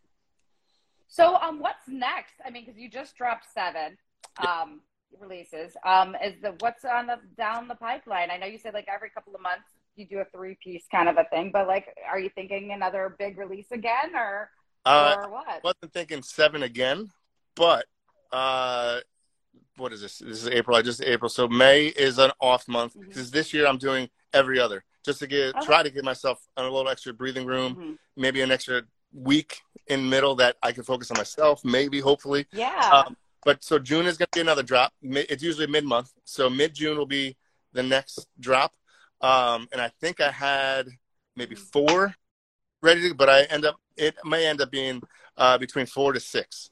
[1.08, 2.36] So, um, what's next?
[2.46, 3.98] I mean, because you just dropped seven
[4.38, 4.82] um,
[5.20, 5.76] releases.
[5.86, 8.30] Um, is the what's on the down the pipeline?
[8.32, 11.10] I know you said like every couple of months you do a three piece kind
[11.10, 14.50] of a thing, but like, are you thinking another big release again, or
[14.86, 15.64] Uh, or what?
[15.64, 17.10] wasn't thinking seven again,
[17.56, 17.86] but
[18.32, 19.00] uh,
[19.78, 20.20] what is this?
[20.20, 20.78] This is April.
[20.78, 24.60] I just April, so May is an off month because this year I'm doing every
[24.60, 25.66] other, just to get Okay.
[25.66, 27.98] try to give myself a little extra breathing room, Mhm.
[28.16, 28.84] maybe an extra
[29.14, 32.48] week in middle that I can focus on myself, maybe hopefully.
[32.54, 33.04] Yeah.
[33.06, 34.94] Um, but so June is going to be another drop.
[35.02, 37.36] It's usually mid month, so mid June will be
[37.74, 38.74] the next drop.
[39.22, 40.88] Um, and I think I had
[41.36, 42.16] maybe four
[42.82, 45.02] ready to, but I end up it may end up being
[45.38, 46.70] uh, between four to six.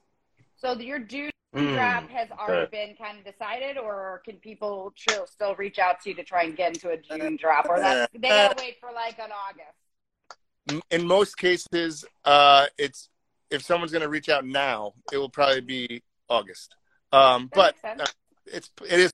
[0.56, 2.86] So your June Mm, drop has already okay.
[2.86, 6.44] been kind of decided, or can people still still reach out to you to try
[6.44, 10.84] and get into a June drop, or that they gotta wait for like an August?
[10.90, 13.08] in most cases, uh, it's
[13.50, 16.76] if someone's going to reach out now, it will probably be August.
[17.12, 18.06] Um, but uh,
[18.46, 19.12] it's it is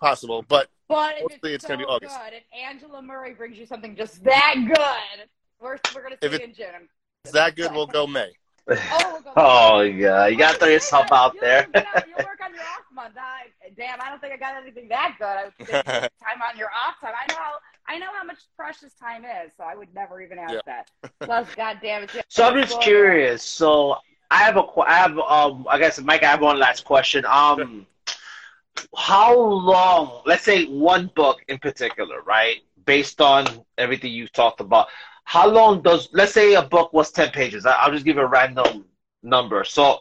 [0.00, 0.44] possible.
[0.48, 2.16] But But if Mostly it's, it's gonna be August.
[2.24, 5.28] Good, if Angela Murray brings you something just that good,
[5.60, 6.88] we're we're gonna see If you it- in June.
[7.24, 8.30] if that good, we'll go May.
[8.70, 11.66] Oh, we'll go Oh yeah, you gotta throw yourself out you there.
[12.06, 13.14] You work on your off month.
[13.18, 13.46] I,
[13.78, 15.24] damn, I don't think I got anything that good.
[15.26, 17.14] I would think time on your off time.
[17.18, 17.52] I know how
[17.86, 20.60] I know how much precious time is, so I would never even ask Yeah.
[20.66, 20.90] that.
[21.22, 22.10] Plus, goddamn it.
[22.28, 23.42] So I'm just curious.
[23.42, 23.96] So
[24.30, 27.24] I have a, I have, um, I guess, Mike, I have one last question.
[27.26, 27.86] Um,
[28.96, 30.22] how long?
[30.26, 32.58] Let's say one book in particular, right?
[32.84, 34.88] Based on everything you've talked about,
[35.24, 36.08] how long does?
[36.12, 37.66] Let's say a book was ten pages.
[37.66, 38.84] I, I'll just give a random
[39.22, 39.64] number.
[39.64, 39.98] So,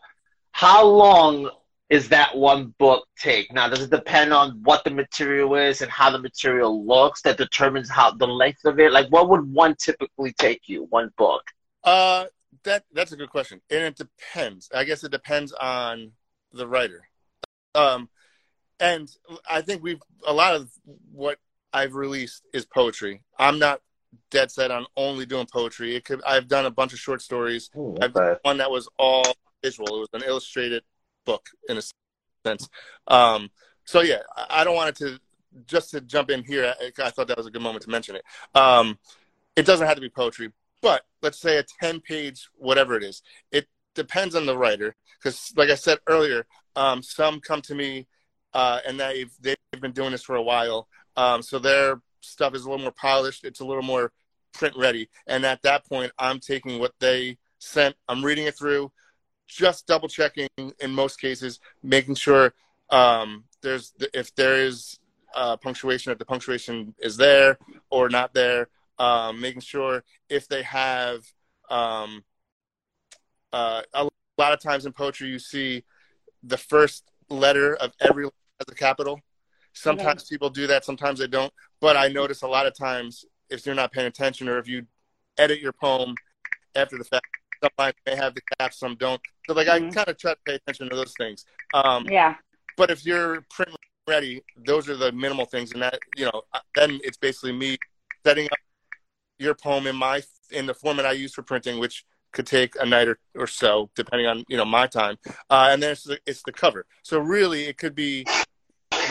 [0.51, 1.49] how long
[1.89, 3.51] is that one book take?
[3.53, 7.38] Now, does it depend on what the material is and how the material looks that
[7.38, 8.91] determines how the length of it?
[8.91, 10.84] Like, what would one typically take you?
[10.89, 11.43] One book.
[11.84, 12.25] Uh,
[12.63, 14.69] that that's a good question, and it depends.
[14.73, 16.11] I guess it depends on
[16.53, 17.07] the writer.
[17.75, 18.09] Um,
[18.79, 19.09] and
[19.49, 20.69] I think we've a lot of
[21.11, 21.39] what
[21.73, 23.21] I've released is poetry.
[23.37, 23.81] I'm not
[24.31, 25.95] dead set on only doing poetry.
[25.95, 27.69] It could I've done a bunch of short stories.
[28.01, 29.25] I've done one that was all
[29.63, 29.97] visual.
[29.97, 30.83] It was an illustrated
[31.25, 31.81] book in a
[32.45, 32.69] sense.
[33.07, 33.49] Um,
[33.85, 35.19] so yeah, I I don't want it to
[35.65, 36.73] just to jump in here.
[36.79, 38.23] I, I thought that was a good moment to mention it.
[38.55, 38.97] Um,
[39.55, 40.51] it doesn't have to be poetry,
[40.82, 43.21] but let's say a 10 page, whatever it is,
[43.51, 44.95] it depends on the writer.
[45.17, 48.07] Because, like I said earlier, um, some come to me
[48.53, 50.88] uh, and they've, they've been doing this for a while.
[51.15, 54.11] Um, so their stuff is a little more polished, it's a little more
[54.53, 55.09] print ready.
[55.25, 58.91] And at that point, I'm taking what they sent, I'm reading it through,
[59.47, 62.53] just double checking in most cases, making sure
[62.89, 64.99] um, there's if there is
[65.36, 67.57] uh, punctuation, if the punctuation is there
[67.89, 68.69] or not there
[68.99, 71.23] um, making sure if they have
[71.69, 72.23] um,
[73.53, 75.83] uh, a lot of times in poetry you see
[76.43, 79.19] the first letter of every letter has a capital.
[79.73, 81.53] Sometimes people do that sometimes they don't.
[81.79, 84.85] But i notice a lot of times if you're not paying attention or if you
[85.37, 86.15] edit your poem
[86.75, 87.25] after the fact
[87.61, 89.21] some lines may have the caps some don't.
[89.47, 89.93] So like i Mhm.
[89.93, 91.45] kind of try to pay attention to those things.
[91.73, 92.35] Um, Yeah.
[92.75, 93.75] but if you're print
[94.07, 96.43] ready, those are the minimal things, and that you know,
[96.75, 97.77] then it's basically me
[98.25, 98.59] setting up
[99.39, 102.85] your poem in my in the format I use for printing, which could take a
[102.85, 105.17] night or, or so, depending on you know my time.
[105.49, 106.85] Uh, and then it's the, it's the cover.
[107.03, 108.25] So really, it could be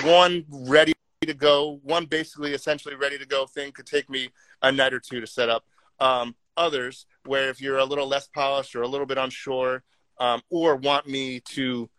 [0.02, 4.30] one ready to go, one basically essentially ready to go thing could take me
[4.62, 5.64] a night or two to set up.
[5.98, 9.82] Um, others where if you're a little less polished or a little bit unsure,
[10.18, 11.90] um, or want me to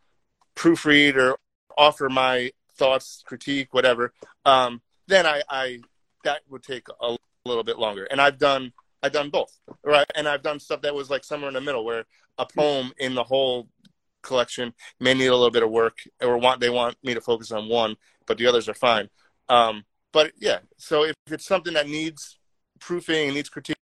[0.56, 1.38] proofread or
[1.78, 4.14] offer my thoughts, critique, whatever,
[4.46, 5.80] um, then I, I
[6.24, 7.18] that would take a
[7.48, 8.06] little bit longer.
[8.06, 8.72] And I've done
[9.04, 10.08] I've done both, right?
[10.16, 12.06] And I've done stuff that was like somewhere in the middle, where
[12.38, 13.70] a poem in the whole
[14.24, 17.52] collection may need a little bit of work, or want they want me to focus
[17.52, 17.96] on one,
[18.26, 19.10] but the others are fine.
[19.50, 22.40] Um, but yeah, so if it's something that needs
[22.80, 23.76] proofing and needs critique,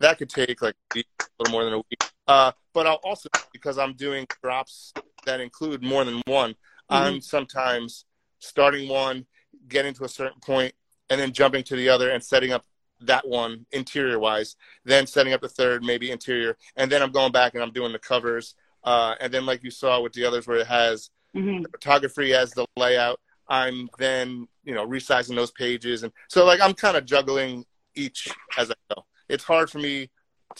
[0.00, 2.10] that could take like a week, a little more than a week.
[2.26, 4.92] Uh, but I'll also because I'm doing drops
[5.26, 6.54] that include more than one,
[6.88, 8.04] I'm sometimes
[8.38, 9.26] starting one,
[9.68, 10.74] getting to a certain point,
[11.10, 12.64] and then jumping to the other and setting up
[13.06, 17.32] that one interior wise, then setting up the third, maybe interior, and then I'm going
[17.32, 18.54] back and I'm doing the covers.
[18.84, 21.64] Uh, and then, like you saw with the others, where it has Mhm.
[21.70, 26.74] photography as the layout, I'm then you know resizing those pages, and so like I'm
[26.74, 29.04] kind of juggling each as I go.
[29.28, 30.10] It's hard for me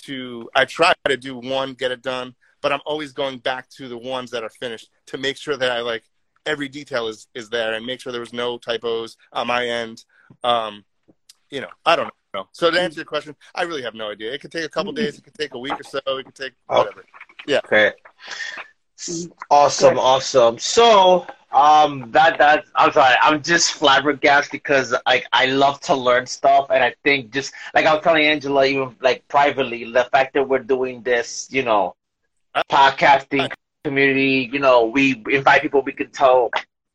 [0.03, 0.49] to.
[0.55, 3.99] I try to do one, get it done, but I'm always going back to the
[3.99, 6.05] ones that are finished to make sure that I like
[6.47, 10.05] every detail is is there and make sure there was no typos on my end.
[10.43, 10.85] Um,
[11.51, 12.22] you know, I don't know.
[12.53, 14.33] So to answer your question, I really have no idea.
[14.33, 15.19] It could take a couple days.
[15.19, 16.01] It could take a week or so.
[16.07, 17.05] It could take whatever.
[17.47, 17.61] Yeah.
[17.65, 17.93] Okay.
[19.51, 20.59] Awesome, awesome.
[20.59, 26.27] So, um, that that I'm sorry, I'm just flabbergasted because like I love to learn
[26.27, 30.35] stuff, and I think just like I was telling Angela, even like privately, the fact
[30.35, 31.95] that we're doing this, you know,
[32.71, 33.51] podcasting
[33.85, 36.51] community, you know, we invite people we can tell,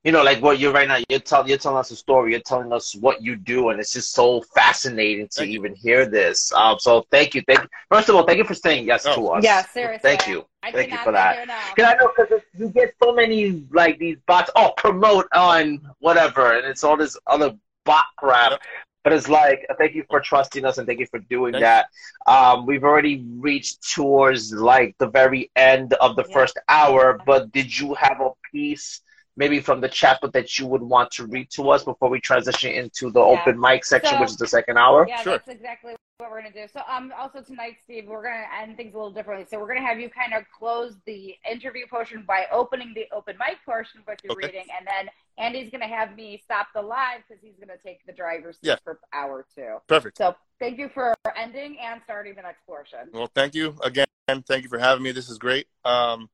[0.08, 1.00] you know, like what you're right now.
[1.10, 2.32] You're telling you're telling us a story.
[2.32, 5.60] You're telling us what you do, and it's just so fascinating to Thank you.
[5.60, 6.50] even hear this.
[6.54, 7.68] Um, so thank you, thank you.
[7.92, 9.16] First of all, thank you for saying yes Oh.
[9.16, 9.44] to us.
[9.44, 10.00] Yeah, seriously.
[10.10, 10.46] Thank you.
[10.64, 11.36] I Thank you for that.
[11.36, 11.46] here.
[11.76, 14.50] Cause I know because you get so many like these bots.
[14.56, 17.54] Oh, promote on whatever, and it's all this other
[17.84, 18.52] bot crap.
[18.52, 18.62] Yep.
[19.04, 21.88] But it's like, thank you for trusting us and thank you for doing Thank that.
[22.28, 26.34] Um, we've already reached towards like the very end of the Yeah.
[26.34, 29.02] first hour, but did you have a piece
[29.38, 32.72] maybe from the chapter that you would want to read to us before we transition
[32.72, 33.40] into the Yeah.
[33.40, 35.08] open mic section, So- which is the second hour?
[35.08, 35.34] Yeah, Sure.
[35.34, 36.68] that's exactly what we're gonna do.
[36.68, 39.46] So, um, also tonight, Steve, we're gonna end things a little differently.
[39.46, 43.38] So, we're gonna have you kind of close the interview portion by opening the open
[43.38, 44.48] mic portion with your Okay.
[44.48, 48.14] reading, and then Andy's gonna have me stop the live because he's gonna take the
[48.14, 48.78] driver's seat Yeah.
[48.84, 49.80] for hour two.
[49.86, 50.18] Perfect.
[50.18, 53.12] So, thank you for ending and starting the next portion.
[53.14, 54.08] Well, thank you again.
[54.28, 55.12] Thank you for having me.
[55.12, 55.68] This is great.
[55.86, 56.32] Um,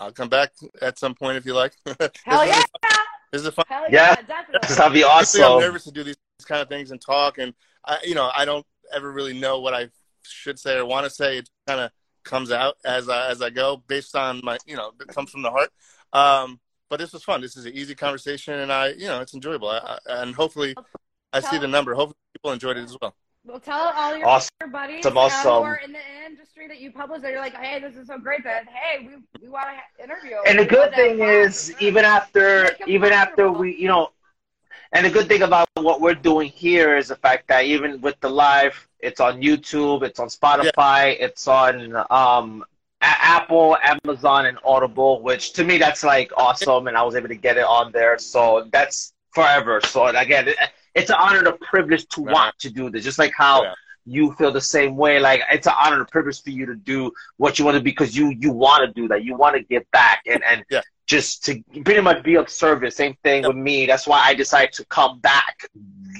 [0.00, 1.74] I'll come back at some point if you like.
[1.86, 2.58] Hell this yeah!
[2.58, 2.66] Is,
[3.32, 3.64] this is a fun.
[3.68, 4.10] Hell Yeah.
[4.10, 4.74] yeah, definitely.
[4.74, 7.52] That'd be Honestly, I'm nervous to do these kind of things and talk, and
[7.84, 9.88] I, you know, I don't ever really know what I
[10.22, 11.38] should say or want to say.
[11.38, 11.90] It kind of
[12.24, 15.42] comes out as I, as I go, based on my, you know, it comes from
[15.42, 15.70] the heart.
[16.12, 17.40] Um, but this was fun.
[17.40, 19.68] This is an easy conversation, and I, you know, it's enjoyable.
[19.68, 20.74] I, I, and hopefully,
[21.32, 21.94] I see the number.
[21.94, 23.14] Hopefully, people enjoyed it as well.
[23.48, 24.50] Well, tell all your Awesome.
[24.70, 25.52] buddies Awesome, awesome.
[25.54, 28.18] who are in the industry that you publish that you're like, hey, this is so
[28.18, 30.36] great that hey, we we want to interview.
[30.46, 31.28] And the We good want to have thing fun.
[31.30, 34.10] is, even after, even after we, you know,
[34.92, 38.20] and the good thing about what we're doing here is the fact that even with
[38.20, 42.64] the live, it's on YouTube, it's on Spotify, it's on um,
[43.00, 45.22] Apple, Amazon, and Audible.
[45.22, 48.18] Which to me, that's like awesome, and I was able to get it on there,
[48.18, 49.80] so that's forever.
[49.84, 50.56] So again, it,
[50.94, 52.32] it's an honor and a privilege to Right.
[52.34, 53.74] want to do this, just like how Yeah.
[54.06, 55.20] you feel the same way.
[55.20, 57.82] Like it's an honor and a privilege for you to do what you want to
[57.82, 59.24] because you you want to do that.
[59.24, 60.80] You want to give back and and Yeah.
[61.06, 62.96] just to pretty much be of service.
[62.96, 63.48] Same thing Yep.
[63.48, 63.86] with me.
[63.86, 65.66] That's why I decided to come back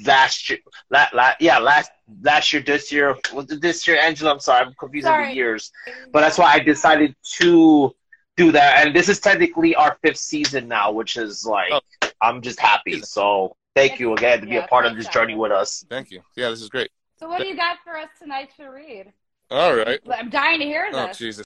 [0.05, 0.59] last year.
[0.89, 1.91] La, la, yeah, last
[2.23, 4.31] last year, this year, was this year, Angela?
[4.33, 5.27] I'm sorry, I'm confusing Sorry.
[5.29, 5.71] the years.
[6.11, 7.93] But that's why I decided to
[8.37, 8.85] do that.
[8.85, 11.81] And this is technically our fifth season now, which is like Oh.
[12.21, 13.01] I'm just happy.
[13.01, 15.85] So thank you again to be Yeah, a part of it's this journey with us.
[15.89, 16.21] Thank you.
[16.35, 16.91] Yeah, this is great.
[17.17, 19.11] So what do you got for us tonight to read?
[19.51, 19.99] All right.
[20.11, 21.17] I'm dying to hear Oh this.
[21.17, 21.45] Jesus.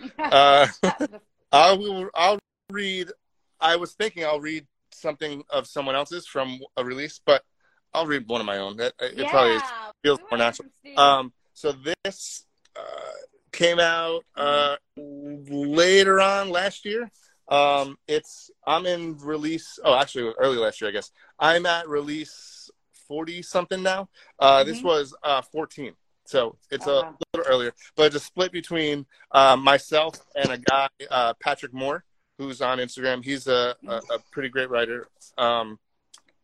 [0.18, 0.66] Uh,
[1.52, 2.08] I will.
[2.14, 2.38] I'll
[2.70, 3.10] read.
[3.60, 7.42] I was thinking I'll read something of someone else's from a release, but
[7.92, 8.80] I'll read one of my own.
[8.80, 9.62] It, it probably is,
[10.02, 10.68] feels We more natural.
[10.96, 12.44] Um, so this
[12.76, 12.80] uh,
[13.52, 17.10] came out uh, later on last year.
[17.50, 19.78] Um, it's I'm in release.
[19.84, 21.10] Oh, actually, early last year, I guess.
[21.38, 22.70] I'm at release
[23.08, 24.08] forty something now.
[24.38, 24.84] Uh, This Mhm.
[24.84, 27.74] was uh, fourteen, so it's Oh, a little earlier.
[27.96, 32.04] But it's a split between uh, myself and a guy, uh, Patrick Moore,
[32.38, 33.24] who's on Instagram.
[33.24, 35.08] He's a, a, a pretty great writer.
[35.36, 35.80] Um,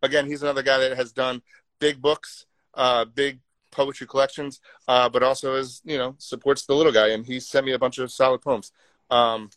[0.03, 1.41] again, he's another guy that has done
[1.79, 3.39] big books, uh, big
[3.71, 7.65] poetry collections, uh, but also is you know supports the little guy, and he sent
[7.65, 8.73] me a bunch of solid poems.
[9.09, 9.51] Um,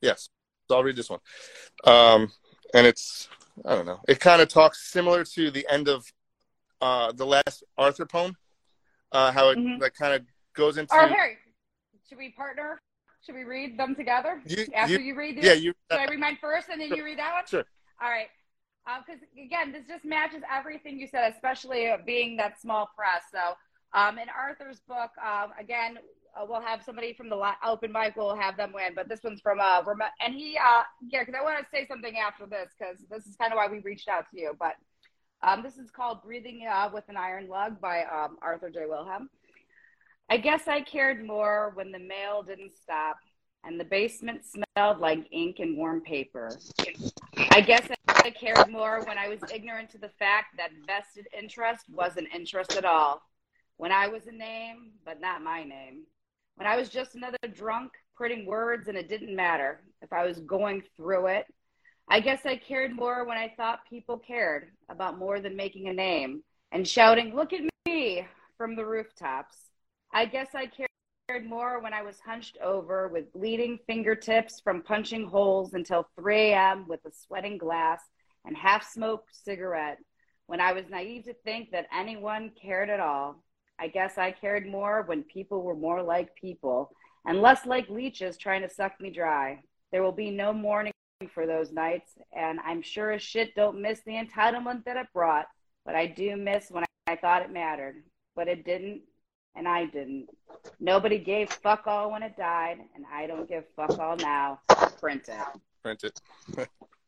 [0.00, 0.28] yes,
[0.70, 1.18] so I'll read this one,
[1.84, 2.30] um,
[2.74, 3.28] and it's
[3.66, 3.98] I don't know.
[4.08, 6.06] It kind of talks similar to the end of
[6.80, 8.36] uh, the last Arthur poem,
[9.10, 9.80] uh, how it Mhm.
[9.80, 10.22] like kind of
[10.54, 11.38] goes into Or Harry,
[12.08, 12.80] should we partner?
[13.26, 15.36] Should we read them together You- after you- you, read?
[15.36, 16.96] The, yeah you Should I read mine first and then Sure.
[16.98, 17.46] you read that one?
[17.46, 17.64] Sure.
[18.00, 18.30] All right.
[19.06, 23.24] Because again, this just matches everything you said, especially uh, being that small press.
[23.30, 23.56] So,
[23.92, 25.98] um, in Arthur's book, um, again,
[26.36, 28.16] uh, we'll have somebody from the li- open mic.
[28.16, 31.34] We'll have them win, but this one's from uh, Rem- and he, uh, yeah, because
[31.38, 34.08] I want to say something after this because this is kind of why we reached
[34.08, 34.56] out to you.
[34.58, 34.74] But
[35.42, 38.86] um, this is called "Breathing uh, with an Iron Lung" by um, Arthur J.
[38.88, 39.30] Wilhelm.
[40.28, 43.16] I guess I cared more when the mail didn't stop
[43.64, 46.50] and the basement smelled like ink and warm paper.
[47.50, 51.84] I guess I cared more when I was ignorant to the fact that vested interest
[51.90, 53.22] wasn't interest at all.
[53.76, 56.04] When I was a name, but not my name.
[56.60, 60.40] When I was just another drunk putting words and it didn't matter if I was
[60.40, 61.46] going through it.
[62.06, 65.94] I guess I cared more when I thought people cared about more than making a
[65.94, 69.56] name and shouting, Look at me from the rooftops.
[70.12, 75.28] I guess I cared more when I was hunched over with bleeding fingertips from punching
[75.28, 76.86] holes until 3 a.m.
[76.86, 78.02] with a sweating glass
[78.44, 79.96] and half smoked cigarette.
[80.44, 83.42] When I was naive to think that anyone cared at all.
[83.80, 86.92] I guess I cared more when people were more like people
[87.26, 89.62] and less like leeches trying to suck me dry.
[89.90, 90.92] There will be no mourning
[91.32, 95.46] for those nights, and I'm sure as shit don't miss the entitlement that it brought,
[95.84, 98.02] but I do miss when I thought it mattered.
[98.36, 99.02] But it didn't,
[99.56, 100.28] and I didn't.
[100.78, 104.60] Nobody gave fuck all when it died, and I don't give fuck all now.
[105.00, 105.80] Print it.
[105.82, 106.04] print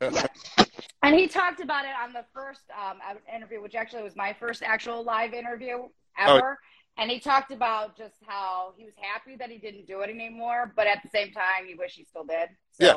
[0.01, 0.31] it.
[1.05, 2.99] And he talked about it on the first um,
[3.35, 5.89] interview, which actually was my first actual live interview
[6.19, 6.59] ever.
[6.99, 10.73] And he talked about just how he was happy that he didn't do it anymore,
[10.77, 12.51] but at the same time, he wished he still did.
[12.73, 12.95] So Yeah.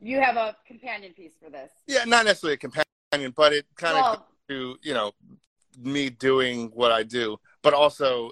[0.00, 1.70] you have a companion piece for this.
[1.86, 5.12] Yeah, not necessarily a companion, but it kind of Well, to you know
[5.78, 8.30] me doing what I do, but also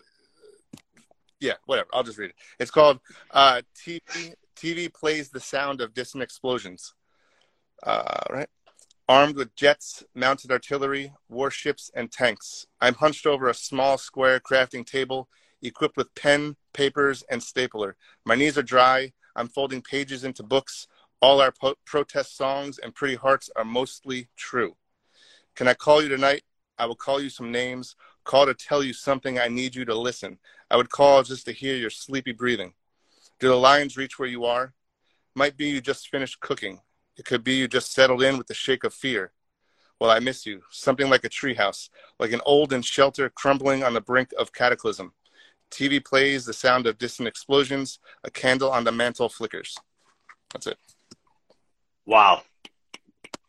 [1.40, 1.88] yeah, whatever.
[1.92, 2.36] I'll just read it.
[2.58, 2.98] It's called
[3.30, 4.34] uh, TV.
[4.56, 6.94] TV plays the sound of distant explosions.
[7.84, 8.48] Uh, right.
[9.10, 14.84] Armed with jets, mounted artillery, warships, and tanks, I'm hunched over a small square crafting
[14.84, 15.30] table
[15.62, 17.96] equipped with pen, papers, and stapler.
[18.26, 19.14] My knees are dry.
[19.34, 20.86] I'm folding pages into books.
[21.22, 24.76] All our po- protest songs and pretty hearts are mostly true.
[25.56, 26.42] Can I call you tonight?
[26.76, 29.94] I will call you some names, call to tell you something I need you to
[29.94, 30.38] listen.
[30.70, 32.74] I would call just to hear your sleepy breathing.
[33.40, 34.74] Do the lions reach where you are?
[35.34, 36.80] Might be you just finished cooking.
[37.18, 39.32] It could be you just settled in with the shake of fear.
[40.00, 40.62] Well, I miss you.
[40.70, 41.88] Something like a treehouse,
[42.20, 45.12] like an olden shelter crumbling on the brink of cataclysm.
[45.72, 47.98] TV plays the sound of distant explosions.
[48.24, 49.76] A candle on the mantle flickers.
[50.52, 50.78] That's it.
[52.06, 52.42] Wow.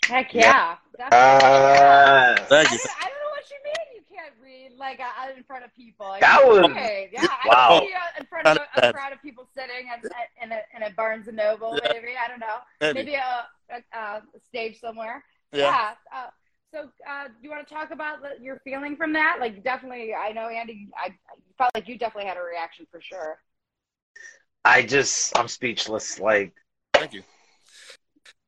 [0.06, 0.78] Heck yeah.
[0.98, 2.78] That's- Uh, Thank I, you.
[2.80, 5.76] don't, I don't know what you mean you can't read like uh, in front of
[5.76, 6.08] people.
[6.08, 7.10] Like, That was- great.
[7.12, 7.28] yeah.
[7.46, 7.68] Wow.
[7.70, 10.52] I see you in front of a, a crowd of people sitting at, at, in,
[10.52, 11.92] a, in a Barnes and Noble, Yeah.
[11.94, 12.94] maybe I don't know, Maybe.
[13.00, 13.48] maybe a,
[13.94, 15.24] a, a stage somewhere.
[15.52, 15.60] Yeah.
[15.62, 15.92] Yeah.
[16.16, 16.28] Uh,
[16.72, 19.38] so, uh, do you want to talk about the, your feeling from that?
[19.40, 20.88] Like, definitely, I know Andy.
[20.96, 23.40] I, I felt like you definitely had a reaction for sure.
[24.66, 26.20] I just, I'm speechless.
[26.20, 26.54] Like,
[26.94, 27.24] Thank you.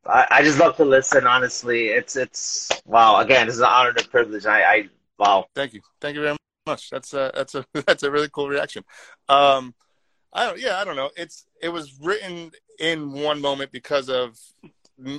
[0.06, 1.26] I, I just love to listen.
[1.26, 3.18] Honestly, it's, it's wow.
[3.22, 4.46] Again, this is an honor and a privilege.
[4.46, 4.90] I, I,
[5.22, 5.46] wow.
[5.56, 5.82] Thank you.
[6.02, 6.90] Thank you very much.
[6.90, 8.84] That's a that's a that's a really cool reaction.
[9.30, 9.74] Um,
[10.34, 10.60] I don't.
[10.60, 11.12] Yeah, I don't know.
[11.16, 14.38] It's it was written in one moment because of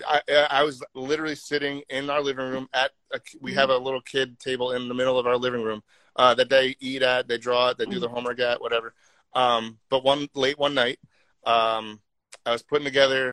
[0.07, 4.01] I, I was literally sitting in our living room at a, we have a little
[4.01, 5.83] kid table in the middle of our living room
[6.17, 8.95] uh, that they eat at, they draw at, they do their homework at, whatever.
[9.35, 10.99] Um, but one late one night,
[11.45, 12.01] um,
[12.47, 13.33] I was putting together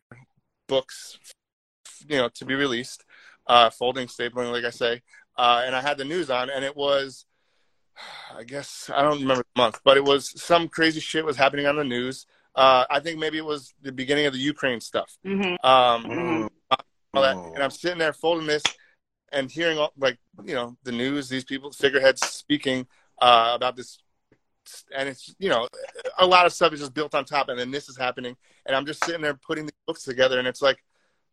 [0.67, 1.19] books,
[2.07, 3.03] you know, to be released,
[3.47, 5.01] uh, folding, stapling, like I say,
[5.39, 7.25] uh, and I had the news on, and it was,
[8.37, 11.65] I guess I don't remember the month, but it was some crazy shit was happening
[11.65, 12.25] on the news.
[12.55, 15.17] Uh, I think maybe it was the beginning of the Ukraine stuff.
[15.25, 15.65] Mm-hmm.
[15.65, 16.49] Um, Mm.
[17.13, 18.63] all that, and I'm sitting there folding this
[19.31, 22.85] and hearing all, like you know the news, these people, figureheads speaking
[23.21, 23.97] uh, about this,
[24.95, 25.69] and it's you know
[26.17, 28.35] a lot of stuff is just built on top, and then this is happening,
[28.65, 30.83] and I'm just sitting there putting the books together, and it's like,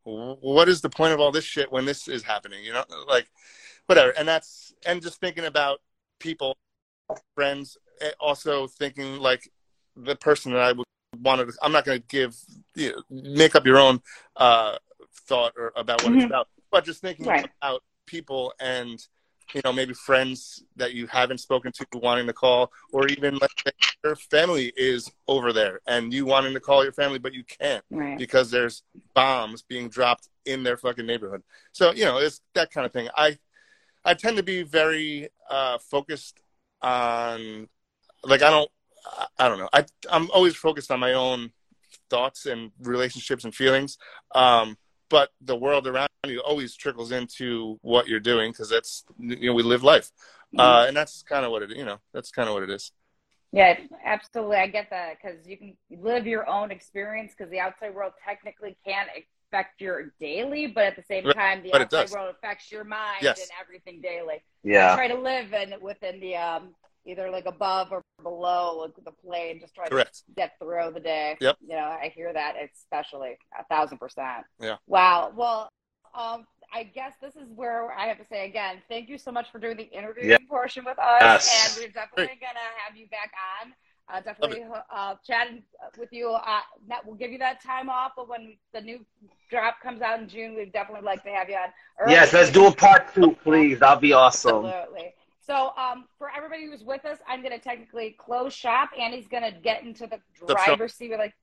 [0.05, 2.65] what is the point of all this shit when this is happening?
[2.65, 3.27] You know, like
[3.87, 5.80] whatever, and that's and just thinking about
[6.20, 6.57] people,
[7.34, 9.51] friends, eh, also thinking like
[9.97, 10.87] the person that I would
[11.22, 11.51] wanted.
[11.62, 12.37] I'm not going to give
[12.74, 14.01] you know, make up your own
[14.37, 14.76] uh,
[15.26, 16.26] thought or about what it's Mhm.
[16.26, 17.49] about, but just thinking Right.
[17.62, 19.07] about people and
[19.55, 23.55] you know maybe friends that you haven't spoken to wanting to call, or even let's
[23.64, 23.72] say
[24.05, 27.84] your family is over there and you wanting to call your family but you can't
[27.91, 28.18] Right.
[28.18, 28.82] because there's
[29.14, 31.43] bombs being dropped in their fucking neighborhood.
[31.72, 33.09] So you know it's that kind of thing.
[33.16, 33.39] I
[34.07, 36.41] I tend to be very uh, focused
[36.81, 37.69] on
[38.25, 38.71] like I don't
[39.39, 39.69] I- don't know.
[39.73, 41.53] I I'm always focused on my own
[42.09, 43.99] thoughts and relationships and feelings.
[44.35, 44.79] Um,
[45.09, 49.55] but the world around you always trickles into what you're doing because that's you know
[49.55, 50.11] we live life,
[50.59, 52.93] uh, and that's kind of what it you know that's kind of what it is.
[53.53, 54.57] Yeah, absolutely.
[54.57, 58.77] I get that because you can live your own experience because the outside world technically
[58.85, 59.09] can't
[59.57, 62.13] affect your daily, but at the same time, the but outside does.
[62.13, 63.41] world affects your mind Yes.
[63.41, 64.43] and everything daily.
[64.63, 64.95] Yeah.
[64.95, 66.75] Try to live in within the um
[67.07, 69.61] either like above or below like the plane.
[69.61, 70.17] Just try Correct.
[70.27, 71.37] to get through the day.
[71.41, 71.57] Yep.
[71.63, 74.45] You know, I hear that especially a thousand percent.
[74.61, 74.77] Yeah.
[74.87, 75.33] Wow.
[75.35, 75.71] Well,
[76.15, 79.51] um, I guess this is where I have to say again, thank you so much
[79.53, 80.39] for doing the interviewing Yeah.
[80.49, 81.77] portion with us, Yes.
[81.77, 83.33] and we're definitely gonna have you back
[83.63, 83.73] on.
[84.13, 85.63] Uh, definitely uh, chatting
[85.99, 86.31] with you.
[86.31, 89.05] Uh, that we'll give you that time off, but when the new
[89.51, 91.69] drop comes out in June, we'd definitely like to have you on.
[92.01, 92.12] early.
[92.12, 93.81] Yes, let's do a part two, please.
[93.81, 94.65] That'll be awesome.
[94.66, 95.12] Absolutely.
[95.41, 98.91] So, um, for everybody who's with us, I'm going to technically close shop.
[98.99, 101.35] Andy's going to get into the The driver's seat with like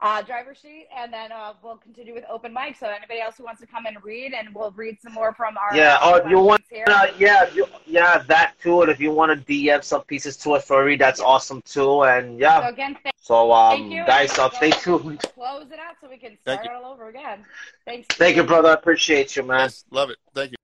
[0.00, 2.76] uh, driver's seat, and then uh, we'll continue with open mic.
[2.76, 5.56] So, anybody else who wants to come and read, and we'll read some more from
[5.58, 6.84] our Yeah, or if you want, here.
[6.88, 8.82] uh, yeah, you, yeah, that too.
[8.82, 12.04] And if you want to DM some pieces to us for read, that's awesome too.
[12.04, 14.04] And So yeah, again, thank, so thank um, you.
[14.06, 15.20] guys, uh, And stay we'll tuned.
[15.34, 17.44] Close it out so we can start all over again.
[17.84, 18.06] Thanks.
[18.16, 18.68] Thank you, brother.
[18.70, 19.60] I appreciate you, man.
[19.60, 20.18] Yes, love it.
[20.34, 20.57] Thank you.